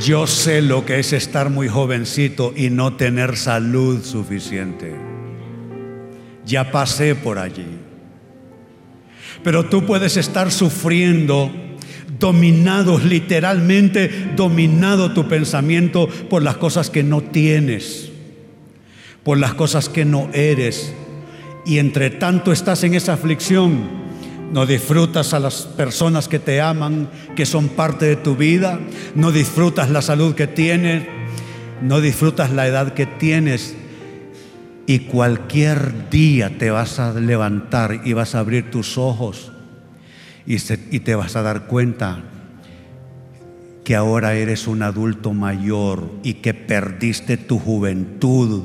Yo 0.00 0.26
sé 0.26 0.62
lo 0.62 0.84
que 0.84 0.98
es 0.98 1.12
estar 1.12 1.48
muy 1.48 1.68
jovencito 1.68 2.52
y 2.56 2.70
no 2.70 2.96
tener 2.96 3.36
salud 3.36 4.02
suficiente. 4.02 4.96
Ya 6.44 6.72
pasé 6.72 7.14
por 7.14 7.38
allí. 7.38 7.83
Pero 9.44 9.66
tú 9.66 9.84
puedes 9.84 10.16
estar 10.16 10.50
sufriendo, 10.50 11.52
dominado, 12.18 12.98
literalmente 12.98 14.32
dominado 14.34 15.12
tu 15.12 15.28
pensamiento 15.28 16.08
por 16.08 16.42
las 16.42 16.56
cosas 16.56 16.88
que 16.88 17.04
no 17.04 17.20
tienes, 17.20 18.10
por 19.22 19.38
las 19.38 19.54
cosas 19.54 19.90
que 19.90 20.06
no 20.06 20.30
eres. 20.32 20.94
Y 21.66 21.78
entre 21.78 22.10
tanto 22.10 22.52
estás 22.52 22.82
en 22.84 22.94
esa 22.94 23.12
aflicción, 23.12 24.02
no 24.50 24.64
disfrutas 24.64 25.34
a 25.34 25.40
las 25.40 25.62
personas 25.62 26.26
que 26.26 26.38
te 26.38 26.62
aman, 26.62 27.10
que 27.36 27.44
son 27.44 27.68
parte 27.68 28.06
de 28.06 28.16
tu 28.16 28.36
vida, 28.36 28.80
no 29.14 29.30
disfrutas 29.30 29.90
la 29.90 30.00
salud 30.00 30.34
que 30.34 30.46
tienes, 30.46 31.06
no 31.82 32.00
disfrutas 32.00 32.50
la 32.50 32.66
edad 32.66 32.94
que 32.94 33.04
tienes 33.04 33.76
y 34.86 35.00
cualquier 35.00 36.10
día 36.10 36.58
te 36.58 36.70
vas 36.70 36.98
a 36.98 37.12
levantar 37.14 38.02
y 38.04 38.12
vas 38.12 38.34
a 38.34 38.40
abrir 38.40 38.70
tus 38.70 38.98
ojos 38.98 39.52
y, 40.46 40.58
te 41.00 41.14
vas 41.14 41.36
a 41.36 41.42
dar 41.42 41.66
cuenta 41.66 42.22
que 43.82 43.96
ahora 43.96 44.34
eres 44.34 44.66
un 44.66 44.82
adulto 44.82 45.32
mayor 45.32 46.10
y 46.22 46.34
que 46.34 46.54
perdiste 46.54 47.36
tu 47.36 47.58
juventud 47.58 48.62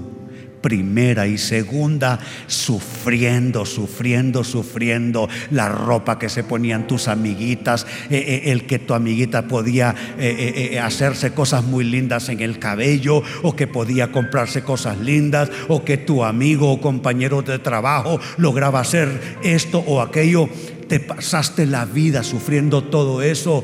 primera 0.62 1.28
y 1.28 1.38
segunda, 1.38 2.20
sufriendo, 2.48 3.66
sufriendo, 3.66 4.44
sufriendo 4.44 5.30
la 5.52 5.70
ropa 5.70 6.20
que 6.20 6.30
se 6.30 6.44
ponían 6.44 6.88
tus 6.88 7.08
amiguitas, 7.08 7.86
eh, 8.10 8.18
eh, 8.18 8.52
el 8.52 8.66
que 8.66 8.80
tu 8.80 8.94
amiguita 8.94 9.48
podía 9.48 9.96
eh, 10.18 10.80
hacerse 10.82 11.32
cosas 11.32 11.64
muy 11.64 11.84
lindas 11.84 12.30
en 12.30 12.40
el 12.42 12.60
cabello 12.60 13.24
o 13.44 13.56
que 13.56 13.68
podía 13.68 14.12
comprarse 14.12 14.64
cosas 14.64 14.98
lindas 15.00 15.50
o 15.68 15.84
que 15.84 15.98
tu 15.98 16.24
amigo 16.24 16.72
o 16.72 16.82
compañero 16.82 17.42
de 17.42 17.60
trabajo 17.60 18.20
lograba 18.38 18.80
hacer 18.80 19.38
esto 19.44 19.80
o 19.80 20.02
aquello. 20.02 20.50
Te 20.88 21.00
pasaste 21.00 21.66
la 21.66 21.86
vida 21.86 22.24
sufriendo 22.24 22.84
todo 22.84 23.22
eso 23.22 23.64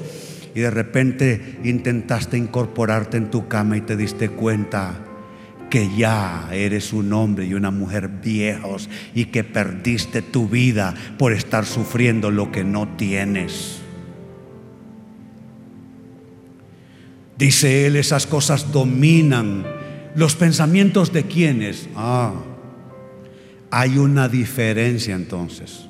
y 0.53 0.61
de 0.61 0.71
repente 0.71 1.59
intentaste 1.63 2.37
incorporarte 2.37 3.17
en 3.17 3.29
tu 3.29 3.47
cama 3.47 3.77
y 3.77 3.81
te 3.81 3.97
diste 3.97 4.29
cuenta 4.29 5.14
que 5.69 5.89
ya 5.95 6.47
eres 6.51 6.93
un 6.93 7.11
hombre 7.13 7.45
y 7.45 7.53
una 7.53 7.71
mujer 7.71 8.07
viejos 8.07 8.89
y 9.13 9.25
que 9.25 9.43
perdiste 9.43 10.21
tu 10.21 10.47
vida 10.47 10.93
por 11.17 11.33
estar 11.33 11.65
sufriendo 11.65 12.31
lo 12.31 12.51
que 12.51 12.63
no 12.63 12.87
tienes. 12.97 13.79
Dice 17.37 17.85
él, 17.85 17.97
esas 17.97 18.27
cosas 18.27 18.71
dominan 18.71 19.65
los 20.15 20.35
pensamientos 20.35 21.11
de 21.11 21.23
quienes. 21.23 21.89
Ah, 21.95 22.33
hay 23.71 23.97
una 23.97 24.29
diferencia 24.29 25.15
entonces. 25.15 25.87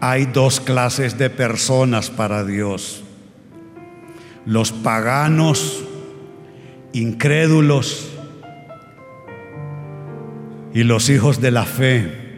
Hay 0.00 0.26
dos 0.26 0.60
clases 0.60 1.18
de 1.18 1.28
personas 1.28 2.10
para 2.10 2.44
Dios. 2.44 3.02
Los 4.46 4.70
paganos, 4.70 5.82
incrédulos, 6.92 8.17
y 10.74 10.84
los 10.84 11.08
hijos 11.10 11.40
de 11.40 11.50
la 11.50 11.64
fe. 11.64 12.28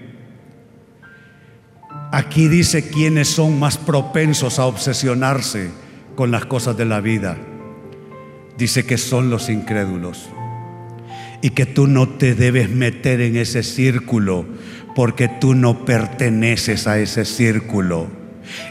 Aquí 2.12 2.48
dice 2.48 2.90
quiénes 2.90 3.28
son 3.28 3.58
más 3.58 3.78
propensos 3.78 4.58
a 4.58 4.66
obsesionarse 4.66 5.70
con 6.16 6.30
las 6.30 6.46
cosas 6.46 6.76
de 6.76 6.84
la 6.84 7.00
vida. 7.00 7.36
Dice 8.58 8.84
que 8.84 8.98
son 8.98 9.30
los 9.30 9.48
incrédulos. 9.48 10.28
Y 11.42 11.50
que 11.50 11.66
tú 11.66 11.86
no 11.86 12.08
te 12.08 12.34
debes 12.34 12.68
meter 12.68 13.20
en 13.20 13.36
ese 13.36 13.62
círculo 13.62 14.44
porque 14.94 15.28
tú 15.28 15.54
no 15.54 15.84
perteneces 15.84 16.86
a 16.86 16.98
ese 16.98 17.24
círculo. 17.24 18.19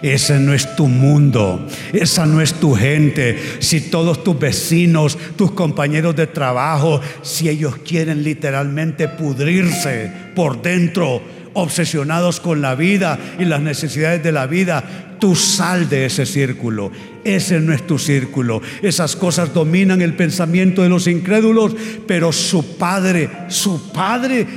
Ese 0.01 0.39
no 0.39 0.53
es 0.53 0.75
tu 0.75 0.87
mundo, 0.87 1.67
esa 1.93 2.25
no 2.25 2.41
es 2.41 2.53
tu 2.53 2.75
gente. 2.75 3.37
Si 3.59 3.81
todos 3.81 4.23
tus 4.23 4.39
vecinos, 4.39 5.17
tus 5.35 5.51
compañeros 5.51 6.15
de 6.15 6.27
trabajo, 6.27 7.01
si 7.21 7.49
ellos 7.49 7.77
quieren 7.77 8.23
literalmente 8.23 9.07
pudrirse 9.07 10.11
por 10.35 10.61
dentro, 10.61 11.21
obsesionados 11.53 12.39
con 12.39 12.61
la 12.61 12.75
vida 12.75 13.19
y 13.39 13.45
las 13.45 13.61
necesidades 13.61 14.23
de 14.23 14.31
la 14.31 14.45
vida, 14.45 15.09
Tú 15.19 15.35
sal 15.35 15.89
de 15.89 16.05
ese 16.05 16.25
círculo. 16.25 16.91
Ese 17.23 17.59
no 17.59 17.73
es 17.73 17.85
tu 17.85 17.99
círculo. 17.99 18.61
Esas 18.81 19.15
cosas 19.15 19.53
dominan 19.53 20.01
el 20.01 20.15
pensamiento 20.15 20.81
de 20.81 20.89
los 20.89 21.07
incrédulos, 21.07 21.75
pero 22.07 22.31
su 22.31 22.77
Padre, 22.77 23.29
su 23.49 23.91
Padre, 23.91 24.47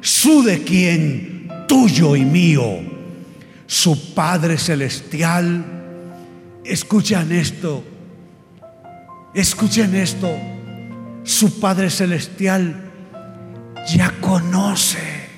su 0.00 0.42
de 0.42 0.62
quién, 0.62 1.48
tuyo 1.68 2.16
y 2.16 2.24
mío, 2.24 2.97
su 3.68 4.14
Padre 4.14 4.58
celestial. 4.58 5.64
Escuchan 6.64 7.30
esto. 7.30 7.84
Escuchen 9.32 9.94
esto. 9.94 10.34
Su 11.22 11.60
Padre 11.60 11.90
celestial 11.90 12.90
ya 13.94 14.12
conoce. 14.20 15.28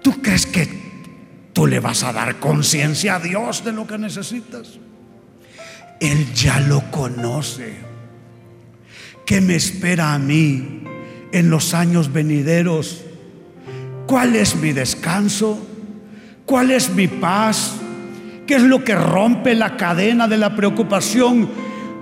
¿Tú 0.00 0.22
crees 0.22 0.46
que 0.46 0.82
tú 1.52 1.66
le 1.66 1.80
vas 1.80 2.02
a 2.04 2.12
dar 2.12 2.38
conciencia 2.38 3.16
a 3.16 3.20
Dios 3.20 3.64
de 3.64 3.72
lo 3.72 3.86
que 3.86 3.98
necesitas. 3.98 4.78
Él 6.00 6.32
ya 6.34 6.60
lo 6.60 6.90
conoce. 6.90 7.76
¿Qué 9.26 9.40
me 9.40 9.56
espera 9.56 10.14
a 10.14 10.18
mí 10.18 10.82
en 11.32 11.50
los 11.50 11.74
años 11.74 12.12
venideros? 12.12 13.04
¿Cuál 14.06 14.36
es 14.36 14.56
mi 14.56 14.72
descanso? 14.72 15.58
¿Cuál 16.46 16.70
es 16.70 16.90
mi 16.90 17.08
paz? 17.08 17.76
¿Qué 18.46 18.56
es 18.56 18.62
lo 18.62 18.84
que 18.84 18.94
rompe 18.94 19.54
la 19.54 19.76
cadena 19.76 20.28
de 20.28 20.38
la 20.38 20.56
preocupación? 20.56 21.48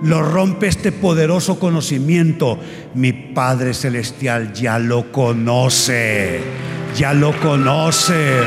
Lo 0.03 0.23
rompe 0.23 0.67
este 0.67 0.91
poderoso 0.91 1.59
conocimiento. 1.59 2.59
Mi 2.95 3.13
Padre 3.13 3.73
Celestial 3.73 4.51
ya 4.53 4.79
lo 4.79 5.11
conoce, 5.11 6.41
ya 6.95 7.13
lo 7.13 7.39
conoce 7.39 8.41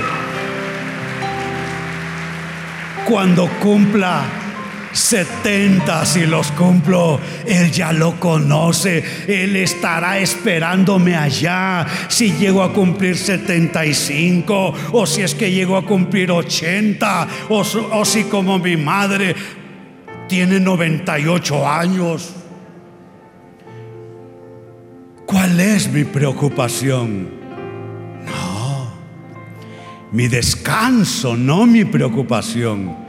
cuando 3.07 3.49
cumpla 3.61 4.23
70 4.95 6.07
si 6.07 6.25
los 6.25 6.53
cumplo, 6.53 7.21
Él 7.47 7.71
ya 7.71 7.93
lo 7.93 8.19
conoce, 8.19 9.05
Él 9.27 9.57
estará 9.57 10.19
esperándome 10.19 11.17
allá 11.17 11.87
si 12.09 12.33
llego 12.33 12.63
a 12.63 12.73
cumplir 12.73 13.17
75 13.17 14.75
o 14.93 15.07
si 15.07 15.23
es 15.23 15.35
que 15.35 15.51
llego 15.51 15.77
a 15.77 15.85
cumplir 15.85 16.31
80 16.31 17.29
o, 17.49 18.05
si 18.05 18.25
como 18.25 18.59
mi 18.59 18.77
madre 18.77 19.35
tiene 20.29 20.61
98 20.61 21.69
años. 21.69 22.33
¿Cuál 25.27 25.59
es 25.59 25.89
mi 25.89 26.05
preocupación? 26.05 27.45
Mi 30.13 30.29
descanso, 30.29 31.37
no 31.37 31.67
mi 31.67 31.85
preocupación. 31.85 33.04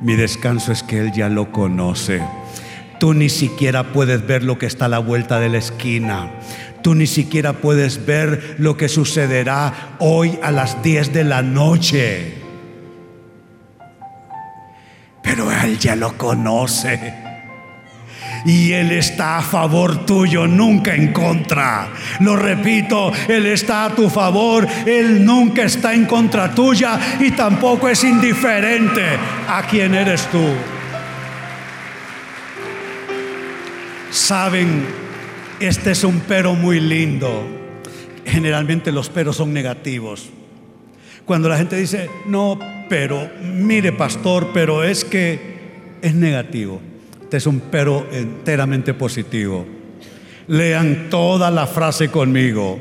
Mi 0.00 0.16
descanso 0.16 0.72
es 0.72 0.82
que 0.82 0.98
Él 0.98 1.12
ya 1.12 1.28
lo 1.28 1.52
conoce. 1.52 2.22
Tú 2.98 3.14
ni 3.14 3.28
siquiera 3.28 3.92
puedes 3.92 4.26
ver 4.26 4.42
lo 4.44 4.58
que 4.58 4.66
está 4.66 4.86
a 4.86 4.88
la 4.88 4.98
vuelta 4.98 5.40
de 5.40 5.48
la 5.48 5.58
esquina. 5.58 6.30
Tú 6.82 6.94
ni 6.94 7.06
siquiera 7.06 7.54
puedes 7.54 8.04
ver 8.06 8.56
lo 8.58 8.76
que 8.76 8.88
sucederá 8.88 9.96
hoy 9.98 10.38
a 10.42 10.50
las 10.50 10.82
10 10.82 11.12
de 11.12 11.24
la 11.24 11.42
noche. 11.42 12.34
Pero 15.22 15.50
Él 15.52 15.78
ya 15.78 15.96
lo 15.96 16.16
conoce 16.16 17.29
y 18.44 18.72
Él 18.72 18.92
está 18.92 19.38
a 19.38 19.42
favor 19.42 20.04
tuyo, 20.04 20.46
nunca 20.46 20.94
en 20.94 21.12
contra. 21.12 21.88
Lo 22.20 22.36
repito, 22.36 23.12
Él 23.28 23.46
está 23.46 23.86
a 23.86 23.94
tu 23.94 24.08
favor, 24.08 24.66
Él 24.86 25.24
nunca 25.24 25.62
está 25.62 25.94
en 25.94 26.06
contra 26.06 26.54
tuya 26.54 26.98
y 27.20 27.30
tampoco 27.32 27.88
es 27.88 28.04
indiferente 28.04 29.04
a 29.48 29.62
quien 29.62 29.94
eres 29.94 30.26
tú. 30.26 30.46
Saben, 34.10 34.84
este 35.60 35.92
es 35.92 36.04
un 36.04 36.20
pero 36.26 36.54
muy 36.54 36.80
lindo. 36.80 37.46
Generalmente 38.24 38.92
los 38.92 39.08
peros 39.08 39.36
son 39.36 39.52
negativos. 39.52 40.30
Cuando 41.24 41.48
la 41.48 41.56
gente 41.56 41.76
dice, 41.76 42.10
no, 42.26 42.58
pero 42.88 43.30
mire 43.40 43.92
pastor, 43.92 44.50
pero 44.52 44.82
es 44.82 45.04
que 45.04 45.60
es 46.02 46.14
negativo. 46.14 46.80
Este 47.30 47.36
es 47.36 47.46
un 47.46 47.60
pero 47.70 48.08
enteramente 48.10 48.92
positivo. 48.92 49.64
Lean 50.48 51.06
toda 51.08 51.48
la 51.48 51.64
frase 51.68 52.08
conmigo. 52.08 52.80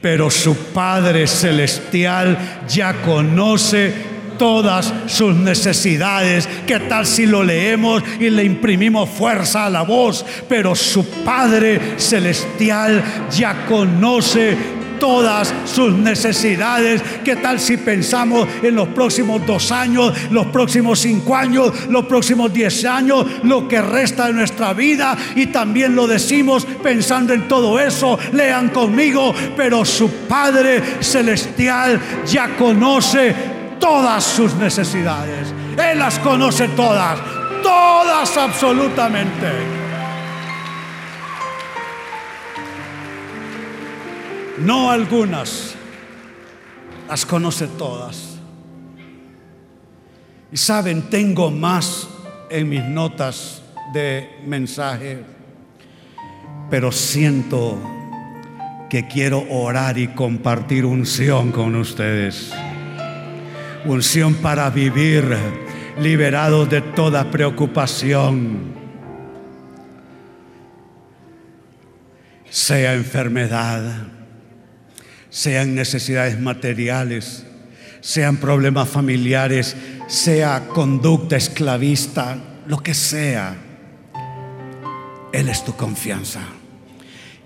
Pero 0.00 0.30
su 0.30 0.56
Padre 0.72 1.26
Celestial 1.26 2.62
ya 2.66 3.02
conoce 3.02 3.92
todas 4.38 4.94
sus 5.08 5.34
necesidades. 5.34 6.48
¿Qué 6.66 6.80
tal 6.80 7.04
si 7.04 7.26
lo 7.26 7.44
leemos 7.44 8.02
y 8.18 8.30
le 8.30 8.44
imprimimos 8.44 9.10
fuerza 9.10 9.66
a 9.66 9.70
la 9.70 9.82
voz? 9.82 10.24
Pero 10.48 10.74
su 10.74 11.04
Padre 11.22 11.98
Celestial 11.98 13.04
ya 13.30 13.66
conoce 13.66 14.56
todas 15.02 15.52
sus 15.64 15.92
necesidades. 15.94 17.02
¿Qué 17.24 17.34
tal 17.34 17.58
si 17.58 17.76
pensamos 17.76 18.46
en 18.62 18.76
los 18.76 18.86
próximos 18.86 19.44
dos 19.44 19.72
años, 19.72 20.12
los 20.30 20.46
próximos 20.46 21.00
cinco 21.00 21.34
años, 21.34 21.72
los 21.88 22.04
próximos 22.04 22.52
diez 22.52 22.84
años, 22.84 23.26
lo 23.42 23.66
que 23.66 23.82
resta 23.82 24.28
de 24.28 24.34
nuestra 24.34 24.72
vida? 24.74 25.18
Y 25.34 25.46
también 25.46 25.96
lo 25.96 26.06
decimos 26.06 26.64
pensando 26.80 27.32
en 27.32 27.48
todo 27.48 27.80
eso. 27.80 28.16
Lean 28.32 28.68
conmigo, 28.68 29.34
pero 29.56 29.84
su 29.84 30.08
Padre 30.28 30.80
Celestial 31.00 32.00
ya 32.24 32.56
conoce 32.56 33.34
todas 33.80 34.22
sus 34.22 34.54
necesidades. 34.54 35.52
Él 35.76 35.98
las 35.98 36.20
conoce 36.20 36.68
todas, 36.68 37.18
todas 37.60 38.36
absolutamente. 38.36 39.81
No 44.64 44.90
algunas, 44.90 45.74
las 47.08 47.26
conoce 47.26 47.66
todas. 47.66 48.38
Y 50.50 50.56
saben, 50.56 51.02
tengo 51.10 51.50
más 51.50 52.08
en 52.50 52.68
mis 52.68 52.84
notas 52.84 53.62
de 53.92 54.28
mensaje, 54.46 55.24
pero 56.70 56.92
siento 56.92 57.78
que 58.88 59.08
quiero 59.08 59.44
orar 59.50 59.96
y 59.98 60.08
compartir 60.08 60.84
unción 60.84 61.50
con 61.50 61.74
ustedes. 61.76 62.52
Unción 63.84 64.34
para 64.34 64.70
vivir 64.70 65.36
liberados 65.98 66.68
de 66.68 66.82
toda 66.82 67.30
preocupación. 67.30 68.80
Sea 72.50 72.92
enfermedad 72.92 74.11
sean 75.32 75.74
necesidades 75.74 76.38
materiales, 76.38 77.44
sean 78.02 78.36
problemas 78.36 78.88
familiares, 78.88 79.74
sea 80.06 80.68
conducta 80.68 81.36
esclavista, 81.36 82.36
lo 82.66 82.78
que 82.82 82.92
sea. 82.92 83.56
Él 85.32 85.48
es 85.48 85.64
tu 85.64 85.74
confianza. 85.74 86.40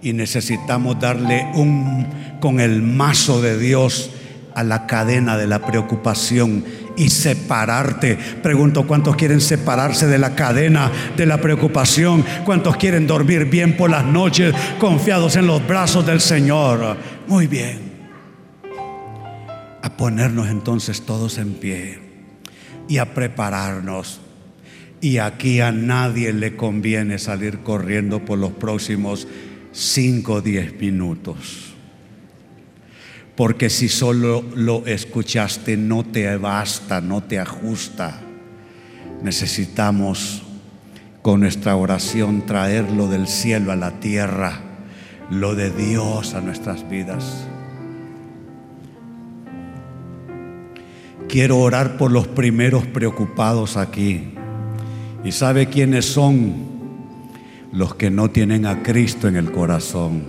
Y 0.03 0.13
necesitamos 0.13 0.99
darle 0.99 1.47
un 1.55 2.07
con 2.41 2.59
el 2.59 2.83
mazo 2.83 3.41
de 3.41 3.57
Dios 3.57 4.11
a 4.55 4.65
la 4.65 4.87
cadena 4.87 5.37
de 5.37 5.47
la 5.47 5.61
preocupación 5.61 6.65
y 6.97 7.11
separarte. 7.11 8.19
Pregunto, 8.43 8.87
¿cuántos 8.87 9.15
quieren 9.15 9.41
separarse 9.41 10.07
de 10.07 10.19
la 10.19 10.35
cadena 10.35 10.91
de 11.17 11.27
la 11.27 11.39
preocupación? 11.39 12.25
¿Cuántos 12.45 12.77
quieren 12.77 13.07
dormir 13.07 13.45
bien 13.45 13.77
por 13.77 13.91
las 13.91 14.05
noches 14.05 14.55
confiados 14.79 15.37
en 15.37 15.47
los 15.47 15.67
brazos 15.67 16.07
del 16.07 16.21
Señor? 16.21 16.97
Muy 17.29 17.49
bien. 17.49 17.81
A 19.83 19.97
ponernos 19.97 20.49
entonces 20.49 21.03
todos 21.03 21.39
en 21.39 21.55
pie 21.55 21.99
y 22.89 22.99
a 22.99 23.15
prepararnos. 23.15 24.21
Y 25.01 25.19
aquí 25.19 25.61
a 25.61 25.73
nadie 25.73 26.33
le 26.33 26.57
conviene 26.57 27.19
salir 27.19 27.61
corriendo 27.61 28.25
por 28.25 28.39
los 28.39 28.53
próximos 28.53 29.27
5 29.73 30.35
o 30.35 30.41
10 30.41 30.81
minutos. 30.81 31.75
Porque 33.35 33.71
si 33.71 33.89
solo 33.89 34.45
lo 34.55 34.87
escuchaste 34.87 35.77
no 35.77 36.05
te 36.05 36.37
basta, 36.37 37.01
no 37.01 37.25
te 37.25 37.41
ajusta. 37.41 38.21
Necesitamos 39.23 40.43
con 41.23 41.41
nuestra 41.41 41.75
oración 41.75 42.47
traerlo 42.47 43.09
del 43.09 43.27
cielo 43.27 43.73
a 43.73 43.77
la 43.77 43.99
tierra 43.99 44.66
lo 45.31 45.55
de 45.55 45.71
Dios 45.71 46.35
a 46.35 46.41
nuestras 46.41 46.89
vidas. 46.89 47.47
Quiero 51.29 51.59
orar 51.59 51.97
por 51.97 52.13
los 52.13 52.29
primeros 52.29 52.87
preocupados 52.87 53.77
aquí. 53.77 54.35
¿Y 55.25 55.33
sabe 55.33 55.67
quiénes 55.67 56.07
son? 56.07 56.55
Los 57.73 57.97
que 57.97 58.11
no 58.11 58.31
tienen 58.31 58.65
a 58.65 58.83
Cristo 58.83 59.27
en 59.27 59.37
el 59.37 59.51
corazón. 59.51 60.23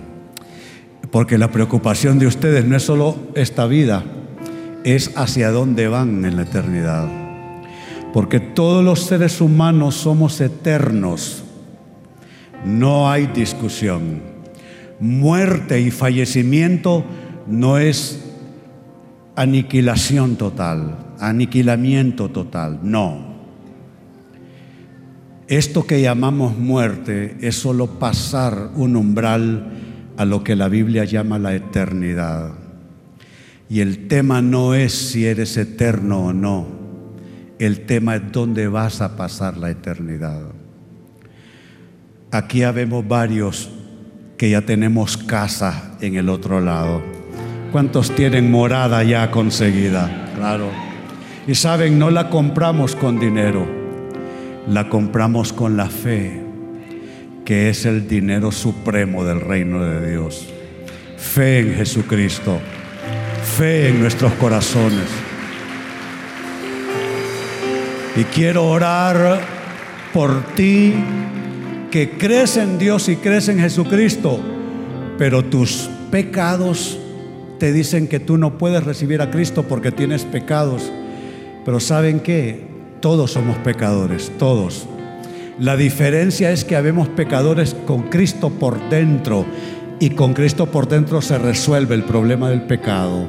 Porque 1.12 1.38
la 1.38 1.50
preocupación 1.50 2.18
de 2.18 2.26
ustedes 2.26 2.64
no 2.64 2.76
es 2.76 2.82
solo 2.82 3.16
esta 3.34 3.66
vida, 3.66 4.04
es 4.84 5.16
hacia 5.16 5.50
dónde 5.50 5.88
van 5.88 6.24
en 6.24 6.36
la 6.36 6.42
eternidad. 6.42 7.08
Porque 8.12 8.40
todos 8.40 8.84
los 8.84 9.04
seres 9.04 9.40
humanos 9.40 9.94
somos 9.94 10.40
eternos. 10.40 11.44
No 12.64 13.08
hay 13.08 13.28
discusión. 13.28 14.37
Muerte 15.00 15.80
y 15.80 15.90
fallecimiento 15.90 17.04
no 17.46 17.78
es 17.78 18.24
aniquilación 19.36 20.36
total, 20.36 20.98
aniquilamiento 21.20 22.30
total, 22.30 22.80
no. 22.82 23.28
Esto 25.46 25.86
que 25.86 26.02
llamamos 26.02 26.58
muerte 26.58 27.38
es 27.40 27.56
solo 27.56 27.98
pasar 27.98 28.70
un 28.74 28.96
umbral 28.96 29.72
a 30.16 30.24
lo 30.24 30.42
que 30.42 30.56
la 30.56 30.68
Biblia 30.68 31.04
llama 31.04 31.38
la 31.38 31.54
eternidad. 31.54 32.52
Y 33.70 33.80
el 33.80 34.08
tema 34.08 34.42
no 34.42 34.74
es 34.74 34.92
si 34.92 35.26
eres 35.26 35.56
eterno 35.56 36.26
o 36.26 36.32
no, 36.32 36.66
el 37.58 37.86
tema 37.86 38.16
es 38.16 38.32
dónde 38.32 38.66
vas 38.66 39.00
a 39.00 39.16
pasar 39.16 39.56
la 39.56 39.70
eternidad. 39.70 40.42
Aquí 42.30 42.62
habemos 42.62 43.06
varios 43.06 43.70
que 44.38 44.50
ya 44.50 44.62
tenemos 44.62 45.16
casa 45.16 45.90
en 46.00 46.14
el 46.14 46.28
otro 46.28 46.60
lado. 46.60 47.02
¿Cuántos 47.72 48.14
tienen 48.14 48.50
morada 48.50 49.02
ya 49.02 49.30
conseguida? 49.32 50.32
Claro. 50.36 50.70
Y 51.46 51.56
saben, 51.56 51.98
no 51.98 52.10
la 52.10 52.30
compramos 52.30 52.94
con 52.94 53.18
dinero, 53.18 53.66
la 54.68 54.88
compramos 54.88 55.52
con 55.52 55.76
la 55.76 55.90
fe, 55.90 56.40
que 57.44 57.68
es 57.68 57.84
el 57.84 58.06
dinero 58.06 58.52
supremo 58.52 59.24
del 59.24 59.40
reino 59.40 59.84
de 59.84 60.12
Dios. 60.12 60.46
Fe 61.16 61.58
en 61.58 61.74
Jesucristo, 61.74 62.58
fe 63.56 63.88
en 63.88 64.00
nuestros 64.00 64.32
corazones. 64.34 65.08
Y 68.16 68.22
quiero 68.24 68.66
orar 68.66 69.40
por 70.12 70.42
ti 70.54 70.94
que 71.90 72.10
crees 72.10 72.56
en 72.56 72.78
Dios 72.78 73.08
y 73.08 73.16
crees 73.16 73.48
en 73.48 73.58
Jesucristo, 73.58 74.40
pero 75.18 75.44
tus 75.44 75.88
pecados 76.10 76.98
te 77.58 77.72
dicen 77.72 78.08
que 78.08 78.20
tú 78.20 78.38
no 78.38 78.58
puedes 78.58 78.84
recibir 78.84 79.20
a 79.20 79.30
Cristo 79.30 79.64
porque 79.64 79.90
tienes 79.90 80.24
pecados. 80.24 80.90
Pero 81.64 81.80
¿saben 81.80 82.20
qué? 82.20 82.66
Todos 83.00 83.32
somos 83.32 83.56
pecadores, 83.58 84.32
todos. 84.38 84.86
La 85.58 85.76
diferencia 85.76 86.52
es 86.52 86.64
que 86.64 86.76
habemos 86.76 87.08
pecadores 87.08 87.74
con 87.86 88.04
Cristo 88.04 88.50
por 88.50 88.88
dentro 88.90 89.44
y 89.98 90.10
con 90.10 90.34
Cristo 90.34 90.66
por 90.66 90.88
dentro 90.88 91.20
se 91.20 91.38
resuelve 91.38 91.94
el 91.94 92.04
problema 92.04 92.50
del 92.50 92.62
pecado. 92.62 93.26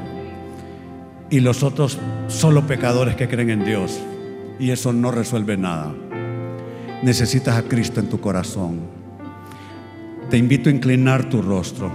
Y 1.31 1.39
los 1.39 1.63
otros 1.63 1.97
solo 2.27 2.67
pecadores 2.67 3.15
que 3.15 3.27
creen 3.27 3.49
en 3.49 3.65
Dios 3.65 3.99
y 4.59 4.71
eso 4.71 4.93
no 4.93 5.11
resuelve 5.11 5.57
nada. 5.57 5.93
Necesitas 7.01 7.57
a 7.57 7.63
Cristo 7.63 7.99
en 7.99 8.09
tu 8.09 8.19
corazón. 8.19 8.79
Te 10.29 10.37
invito 10.37 10.69
a 10.69 10.73
inclinar 10.73 11.29
tu 11.29 11.41
rostro 11.41 11.91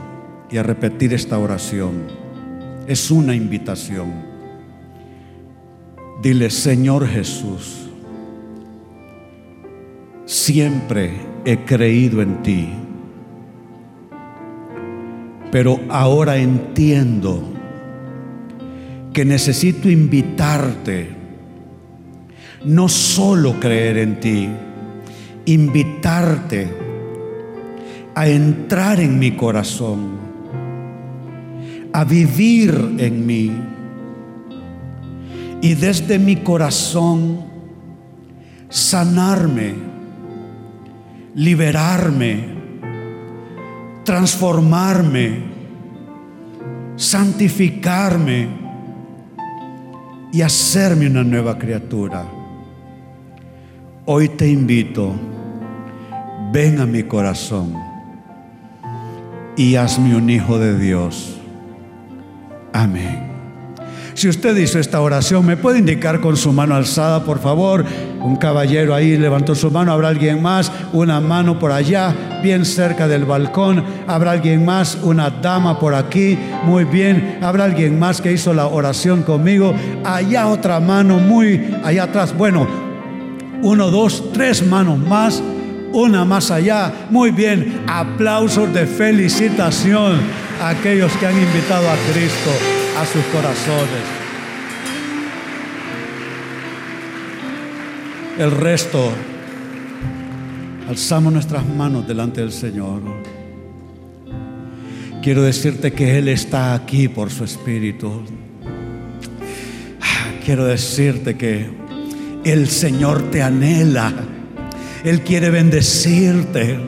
y 0.50 0.56
a 0.56 0.62
repetir 0.62 1.12
esta 1.12 1.38
oración. 1.38 2.06
Es 2.86 3.10
una 3.10 3.34
invitación. 3.34 4.12
Dile, 6.22 6.48
Señor 6.48 7.06
Jesús, 7.06 7.90
siempre 10.24 11.12
he 11.44 11.58
creído 11.64 12.22
en 12.22 12.42
ti, 12.42 12.68
pero 15.50 15.80
ahora 15.90 16.38
entiendo 16.38 17.42
que 19.12 19.24
necesito 19.24 19.88
invitarte, 19.88 21.10
no 22.64 22.88
solo 22.88 23.60
creer 23.60 23.98
en 23.98 24.20
ti, 24.20 24.48
invitarte 25.46 26.68
a 28.14 28.28
entrar 28.28 29.00
en 29.00 29.18
mi 29.18 29.32
corazón 29.32 30.24
a 31.94 32.02
vivir 32.02 32.96
en 32.98 33.24
mí. 33.24 33.52
Y 35.62 35.74
desde 35.74 36.18
mi 36.18 36.36
corazón 36.36 37.40
sanarme, 38.68 39.74
liberarme, 41.36 42.46
transformarme, 44.02 45.38
santificarme 46.96 48.48
y 50.32 50.42
hacerme 50.42 51.06
una 51.06 51.22
nueva 51.22 51.56
criatura. 51.56 52.26
Hoy 54.04 54.30
te 54.30 54.48
invito, 54.48 55.14
ven 56.54 56.80
a 56.80 56.86
mi 56.86 57.02
corazón 57.02 57.74
y 59.56 59.74
hazme 59.74 60.14
un 60.14 60.30
hijo 60.30 60.56
de 60.56 60.78
Dios. 60.78 61.34
Amén. 62.72 63.32
Si 64.14 64.28
usted 64.28 64.56
hizo 64.58 64.78
esta 64.78 65.00
oración, 65.00 65.44
¿me 65.44 65.56
puede 65.56 65.80
indicar 65.80 66.20
con 66.20 66.36
su 66.36 66.52
mano 66.52 66.76
alzada, 66.76 67.24
por 67.24 67.40
favor? 67.40 67.84
Un 68.20 68.36
caballero 68.36 68.94
ahí 68.94 69.16
levantó 69.16 69.56
su 69.56 69.68
mano, 69.72 69.90
habrá 69.90 70.06
alguien 70.06 70.40
más, 70.40 70.70
una 70.92 71.20
mano 71.20 71.58
por 71.58 71.72
allá, 71.72 72.14
bien 72.40 72.64
cerca 72.64 73.08
del 73.08 73.24
balcón, 73.24 73.82
habrá 74.06 74.30
alguien 74.30 74.64
más, 74.64 74.96
una 75.02 75.30
dama 75.30 75.80
por 75.80 75.96
aquí, 75.96 76.38
muy 76.66 76.84
bien, 76.84 77.38
habrá 77.42 77.64
alguien 77.64 77.98
más 77.98 78.20
que 78.20 78.30
hizo 78.30 78.54
la 78.54 78.68
oración 78.68 79.24
conmigo, 79.24 79.74
allá 80.04 80.46
otra 80.46 80.78
mano, 80.78 81.18
muy 81.18 81.74
allá 81.82 82.04
atrás, 82.04 82.32
bueno, 82.36 82.68
uno, 83.60 83.90
dos, 83.90 84.30
tres 84.32 84.64
manos 84.64 84.98
más, 84.98 85.42
una 85.94 86.24
más 86.24 86.50
allá, 86.50 86.92
muy 87.10 87.30
bien, 87.30 87.82
aplausos 87.86 88.72
de 88.74 88.86
felicitación 88.86 90.20
aquellos 90.60 91.12
que 91.16 91.26
han 91.26 91.40
invitado 91.40 91.88
a 91.88 91.96
Cristo 92.12 92.50
a 92.98 93.06
sus 93.06 93.24
corazones. 93.26 94.04
El 98.38 98.50
resto, 98.50 99.12
alzamos 100.88 101.32
nuestras 101.32 101.66
manos 101.66 102.06
delante 102.06 102.40
del 102.40 102.52
Señor. 102.52 103.00
Quiero 105.22 105.42
decirte 105.42 105.92
que 105.92 106.18
Él 106.18 106.28
está 106.28 106.74
aquí 106.74 107.08
por 107.08 107.30
su 107.30 107.44
Espíritu. 107.44 108.24
Quiero 110.44 110.66
decirte 110.66 111.36
que 111.36 111.70
el 112.44 112.68
Señor 112.68 113.30
te 113.30 113.42
anhela. 113.42 114.12
Él 115.04 115.20
quiere 115.20 115.50
bendecirte. 115.50 116.78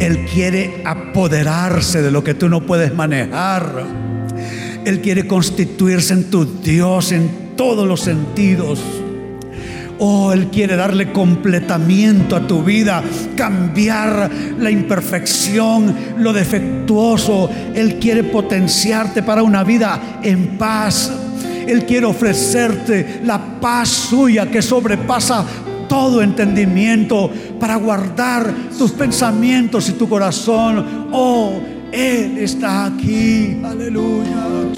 Él 0.00 0.26
quiere 0.32 0.82
apoderarse 0.84 2.02
de 2.02 2.10
lo 2.10 2.22
que 2.22 2.34
tú 2.34 2.48
no 2.48 2.60
puedes 2.66 2.94
manejar. 2.94 3.84
Él 4.84 5.00
quiere 5.00 5.26
constituirse 5.26 6.12
en 6.12 6.30
tu 6.30 6.44
Dios 6.62 7.10
en 7.10 7.56
todos 7.56 7.88
los 7.88 8.00
sentidos. 8.00 8.80
Oh, 9.98 10.32
Él 10.32 10.48
quiere 10.48 10.76
darle 10.76 11.10
completamiento 11.10 12.36
a 12.36 12.46
tu 12.46 12.62
vida, 12.62 13.02
cambiar 13.34 14.30
la 14.58 14.70
imperfección, 14.70 15.96
lo 16.18 16.32
defectuoso. 16.32 17.50
Él 17.74 17.98
quiere 17.98 18.24
potenciarte 18.24 19.22
para 19.24 19.42
una 19.42 19.64
vida 19.64 20.20
en 20.22 20.58
paz. 20.58 21.10
Él 21.66 21.84
quiere 21.84 22.06
ofrecerte 22.06 23.20
la 23.24 23.60
paz 23.60 23.88
suya 23.88 24.50
que 24.50 24.62
sobrepasa 24.62 25.44
todo 25.88 26.22
entendimiento 26.22 27.30
para 27.58 27.76
guardar 27.76 28.52
tus 28.76 28.92
pensamientos 28.92 29.88
y 29.88 29.92
tu 29.92 30.08
corazón. 30.08 31.08
Oh, 31.12 31.52
Él 31.90 32.38
está 32.38 32.86
aquí. 32.86 33.60
Aleluya. 33.64 34.77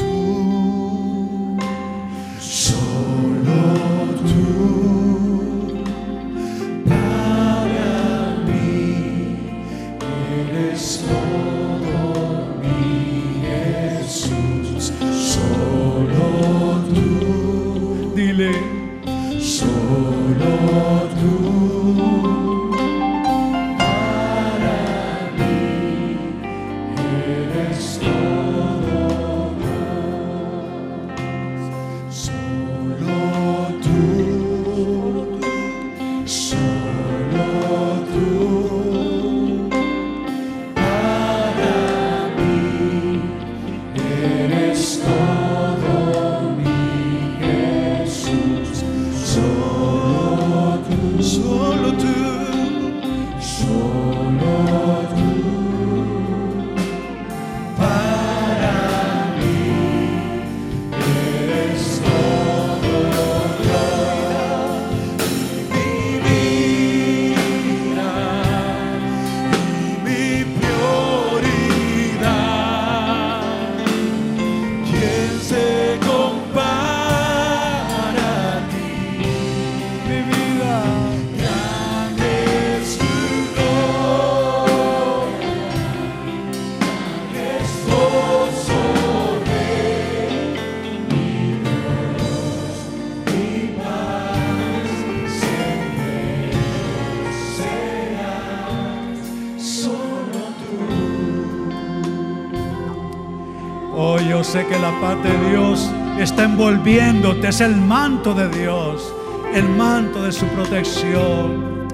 Paz 105.00 105.16
de 105.22 105.50
Dios 105.50 105.90
está 106.18 106.44
envolviéndote, 106.44 107.48
es 107.48 107.60
el 107.60 107.76
manto 107.76 108.34
de 108.34 108.48
Dios, 108.48 109.14
el 109.54 109.68
manto 109.68 110.22
de 110.22 110.32
su 110.32 110.46
protección. 110.46 111.88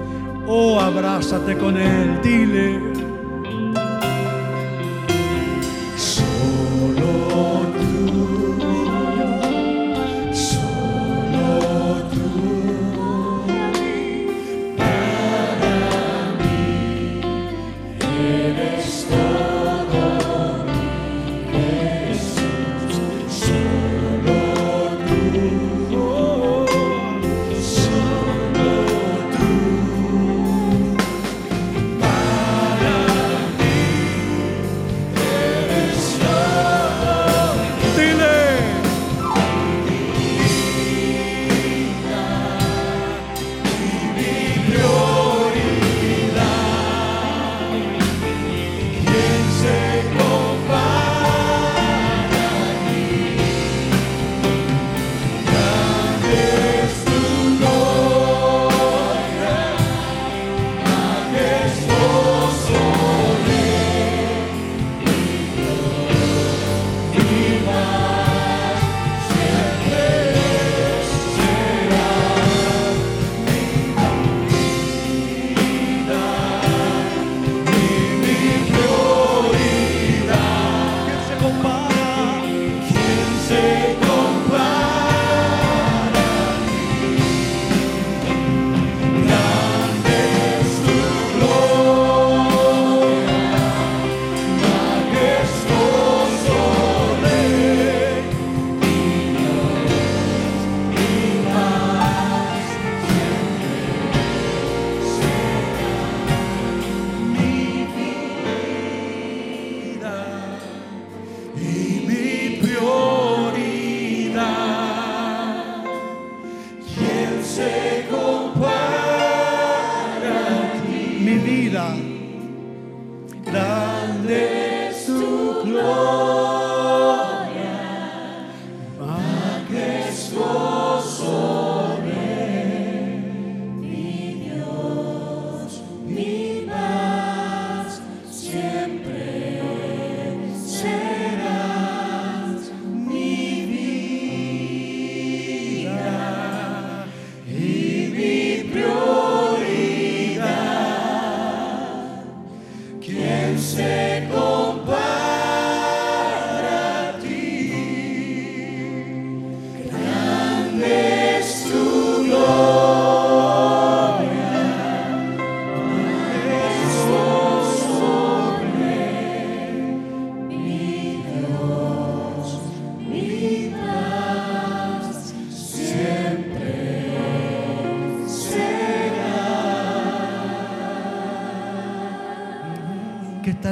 Oh, 0.45 0.79
abrázate 0.79 1.57
con 1.57 1.77
Él, 1.77 2.19
dile. 2.21 2.86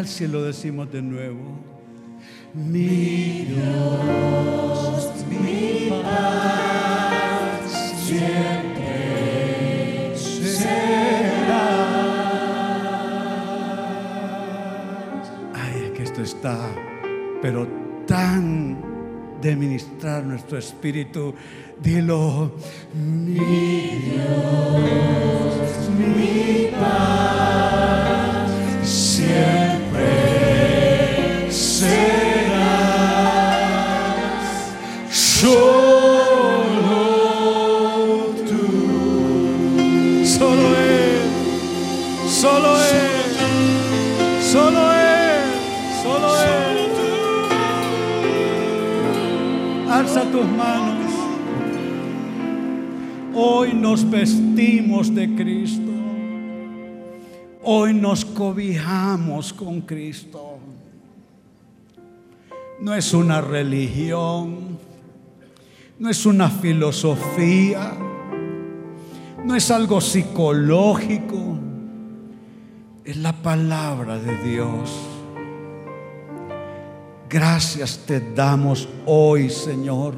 Si 0.04 0.28
lo 0.28 0.43
decimos 0.43 0.91
de 0.91 1.02
nuevo? 1.02 1.39
Mi 2.54 3.46
Dios, 3.46 5.10
mi 5.30 5.89
paz, 6.04 7.72
siempre 8.04 8.98
será. 10.16 11.56
Ay, 15.54 15.84
es 15.86 15.91
que 15.91 16.04
esto 16.04 16.22
está, 16.22 16.70
pero 17.41 17.66
tan 18.06 18.78
de 19.41 19.56
ministrar 19.56 20.24
nuestro 20.26 20.58
espíritu. 20.58 21.34
Dilo, 21.82 22.54
con 59.58 59.82
Cristo. 59.82 60.60
No 62.80 62.94
es 62.94 63.14
una 63.14 63.42
religión, 63.42 64.78
no 65.98 66.10
es 66.10 66.26
una 66.26 66.50
filosofía, 66.50 67.94
no 69.44 69.56
es 69.56 69.72
algo 69.72 70.00
psicológico, 70.00 71.58
es 73.04 73.18
la 73.18 73.34
palabra 73.34 74.20
de 74.20 74.38
Dios. 74.44 74.92
Gracias 77.28 78.04
te 78.06 78.20
damos 78.20 78.88
hoy, 79.08 79.50
Señor. 79.50 80.14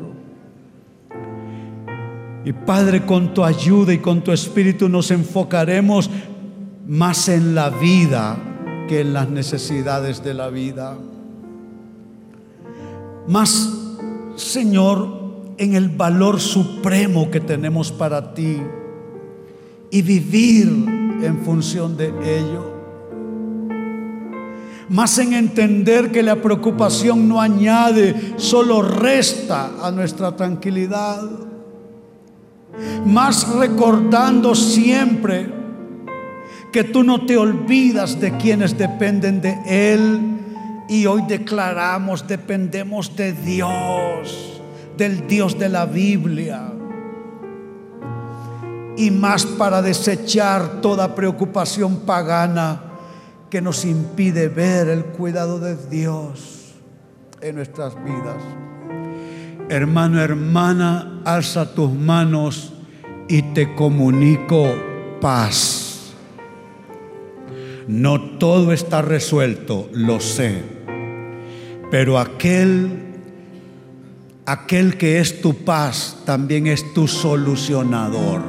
Y 2.43 2.51
Padre, 2.51 3.05
con 3.05 3.33
tu 3.33 3.43
ayuda 3.43 3.93
y 3.93 3.99
con 3.99 4.21
tu 4.21 4.31
espíritu 4.31 4.89
nos 4.89 5.11
enfocaremos 5.11 6.09
más 6.85 7.29
en 7.29 7.55
la 7.55 7.69
vida 7.69 8.37
que 8.87 9.01
en 9.01 9.13
las 9.13 9.29
necesidades 9.29 10.23
de 10.23 10.33
la 10.33 10.49
vida. 10.49 10.97
Más, 13.27 13.73
Señor, 14.35 15.53
en 15.57 15.75
el 15.75 15.89
valor 15.89 16.39
supremo 16.39 17.29
que 17.29 17.39
tenemos 17.39 17.91
para 17.91 18.33
ti 18.33 18.57
y 19.91 20.01
vivir 20.01 20.67
en 21.21 21.41
función 21.43 21.97
de 21.97 22.07
ello 22.39 22.77
más 24.89 25.17
en 25.17 25.33
entender 25.33 26.11
que 26.11 26.23
la 26.23 26.37
preocupación 26.37 27.27
no 27.27 27.41
añade, 27.41 28.35
solo 28.37 28.81
resta 28.81 29.85
a 29.85 29.91
nuestra 29.91 30.35
tranquilidad, 30.35 31.23
más 33.05 33.47
recordando 33.55 34.55
siempre 34.55 35.56
que 36.71 36.83
tú 36.83 37.03
no 37.03 37.25
te 37.25 37.37
olvidas 37.37 38.19
de 38.19 38.35
quienes 38.37 38.77
dependen 38.77 39.41
de 39.41 39.57
Él 39.65 40.37
y 40.89 41.05
hoy 41.05 41.23
declaramos, 41.27 42.27
dependemos 42.27 43.15
de 43.15 43.33
Dios, 43.33 44.61
del 44.97 45.27
Dios 45.27 45.59
de 45.59 45.69
la 45.69 45.85
Biblia. 45.85 46.71
Y 48.95 49.11
más 49.11 49.45
para 49.45 49.81
desechar 49.81 50.81
toda 50.81 51.13
preocupación 51.13 51.97
pagana 51.99 52.83
que 53.49 53.61
nos 53.61 53.85
impide 53.85 54.47
ver 54.47 54.87
el 54.89 55.05
cuidado 55.05 55.59
de 55.59 55.75
Dios 55.75 56.73
en 57.41 57.55
nuestras 57.55 57.95
vidas. 58.03 58.43
Hermano, 59.69 60.21
hermana, 60.21 61.21
alza 61.25 61.73
tus 61.73 61.91
manos 61.91 62.73
y 63.27 63.41
te 63.53 63.75
comunico 63.75 64.73
paz. 65.19 65.86
No 67.87 68.21
todo 68.37 68.73
está 68.73 69.01
resuelto, 69.01 69.89
lo 69.93 70.19
sé, 70.19 70.61
pero 71.89 72.19
aquel 72.19 73.07
aquel 74.45 74.97
que 74.97 75.19
es 75.19 75.41
tu 75.41 75.53
paz 75.65 76.23
también 76.25 76.67
es 76.67 76.93
tu 76.93 77.07
solucionador. 77.07 78.41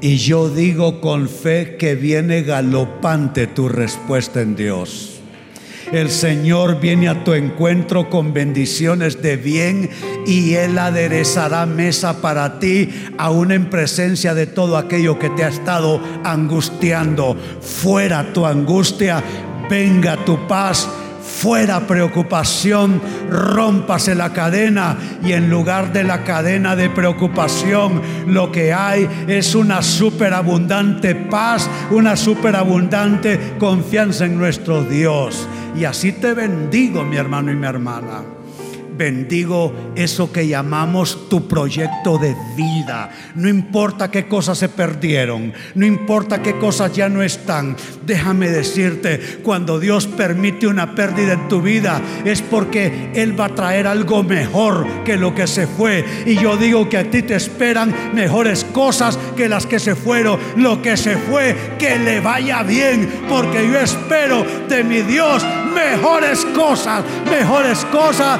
Y 0.00 0.16
yo 0.16 0.48
digo 0.48 1.00
con 1.02 1.28
fe 1.28 1.76
que 1.76 1.94
viene 1.94 2.42
galopante 2.42 3.46
tu 3.46 3.68
respuesta 3.68 4.40
en 4.40 4.56
Dios. 4.56 5.19
El 5.92 6.10
Señor 6.10 6.78
viene 6.80 7.08
a 7.08 7.24
tu 7.24 7.32
encuentro 7.32 8.08
con 8.08 8.32
bendiciones 8.32 9.22
de 9.22 9.36
bien 9.36 9.90
y 10.24 10.54
Él 10.54 10.78
aderezará 10.78 11.66
mesa 11.66 12.20
para 12.20 12.60
ti, 12.60 12.88
aún 13.18 13.50
en 13.50 13.68
presencia 13.68 14.32
de 14.34 14.46
todo 14.46 14.76
aquello 14.76 15.18
que 15.18 15.30
te 15.30 15.42
ha 15.42 15.48
estado 15.48 16.00
angustiando. 16.22 17.36
Fuera 17.60 18.32
tu 18.32 18.46
angustia, 18.46 19.22
venga 19.68 20.16
tu 20.24 20.46
paz 20.46 20.88
fuera 21.40 21.86
preocupación, 21.86 23.00
rómpase 23.30 24.14
la 24.14 24.32
cadena 24.32 24.98
y 25.24 25.32
en 25.32 25.48
lugar 25.48 25.92
de 25.92 26.04
la 26.04 26.22
cadena 26.22 26.76
de 26.76 26.90
preocupación 26.90 28.02
lo 28.26 28.52
que 28.52 28.74
hay 28.74 29.08
es 29.26 29.54
una 29.54 29.80
superabundante 29.80 31.14
paz, 31.14 31.68
una 31.90 32.16
superabundante 32.16 33.54
confianza 33.58 34.26
en 34.26 34.36
nuestro 34.36 34.84
Dios. 34.84 35.48
Y 35.76 35.84
así 35.84 36.12
te 36.12 36.34
bendigo 36.34 37.04
mi 37.04 37.16
hermano 37.16 37.52
y 37.52 37.56
mi 37.56 37.66
hermana 37.66 38.22
bendigo 38.96 39.72
eso 39.94 40.32
que 40.32 40.46
llamamos 40.46 41.28
tu 41.28 41.48
proyecto 41.48 42.18
de 42.18 42.34
vida. 42.56 43.10
No 43.34 43.48
importa 43.48 44.10
qué 44.10 44.26
cosas 44.26 44.58
se 44.58 44.68
perdieron, 44.68 45.52
no 45.74 45.86
importa 45.86 46.42
qué 46.42 46.58
cosas 46.58 46.92
ya 46.92 47.08
no 47.08 47.22
están. 47.22 47.76
Déjame 48.04 48.48
decirte, 48.48 49.40
cuando 49.42 49.78
Dios 49.78 50.06
permite 50.06 50.66
una 50.66 50.94
pérdida 50.94 51.34
en 51.34 51.48
tu 51.48 51.62
vida, 51.62 52.00
es 52.24 52.42
porque 52.42 53.10
Él 53.14 53.38
va 53.38 53.46
a 53.46 53.54
traer 53.54 53.86
algo 53.86 54.22
mejor 54.22 54.86
que 55.04 55.16
lo 55.16 55.34
que 55.34 55.46
se 55.46 55.66
fue. 55.66 56.04
Y 56.26 56.36
yo 56.36 56.56
digo 56.56 56.88
que 56.88 56.98
a 56.98 57.10
ti 57.10 57.22
te 57.22 57.34
esperan 57.34 57.94
mejores 58.14 58.64
cosas 58.64 59.18
que 59.36 59.48
las 59.48 59.66
que 59.66 59.78
se 59.78 59.94
fueron. 59.94 60.38
Lo 60.56 60.82
que 60.82 60.96
se 60.96 61.16
fue, 61.16 61.56
que 61.78 61.98
le 61.98 62.20
vaya 62.20 62.62
bien, 62.62 63.08
porque 63.28 63.66
yo 63.66 63.78
espero 63.78 64.44
de 64.68 64.84
mi 64.84 65.02
Dios 65.02 65.44
mejores 65.70 66.44
cosas, 66.54 67.04
mejores 67.30 67.84
cosas. 67.86 68.38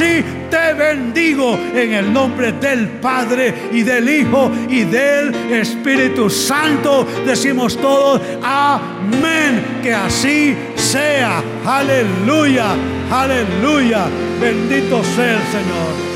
Te 0.00 0.72
bendigo 0.72 1.58
en 1.74 1.92
el 1.92 2.10
nombre 2.10 2.52
del 2.52 2.88
Padre 2.88 3.54
y 3.70 3.82
del 3.82 4.08
Hijo 4.08 4.50
y 4.70 4.84
del 4.84 5.34
Espíritu 5.52 6.30
Santo. 6.30 7.06
Decimos 7.26 7.76
todos, 7.76 8.22
amén, 8.42 9.80
que 9.82 9.92
así 9.92 10.56
sea. 10.74 11.42
Aleluya, 11.66 12.74
aleluya. 13.10 14.06
Bendito 14.40 15.04
sea 15.04 15.34
el 15.34 15.46
Señor 15.48 16.10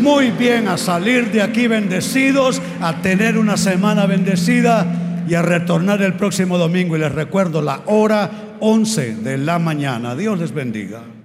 muy 0.00 0.32
bien 0.32 0.66
a 0.66 0.76
salir 0.76 1.30
de 1.30 1.40
aquí 1.42 1.68
bendecidos, 1.68 2.60
a 2.80 2.94
tener 3.02 3.38
una 3.38 3.56
semana 3.56 4.04
bendecida 4.04 4.84
y 5.28 5.34
a 5.34 5.42
retornar 5.42 6.02
el 6.02 6.14
próximo 6.14 6.58
domingo. 6.58 6.96
Y 6.96 6.98
les 6.98 7.12
recuerdo 7.12 7.62
la 7.62 7.82
hora 7.86 8.28
11 8.58 9.14
de 9.18 9.38
la 9.38 9.60
mañana. 9.60 10.16
Dios 10.16 10.40
les 10.40 10.52
bendiga. 10.52 11.21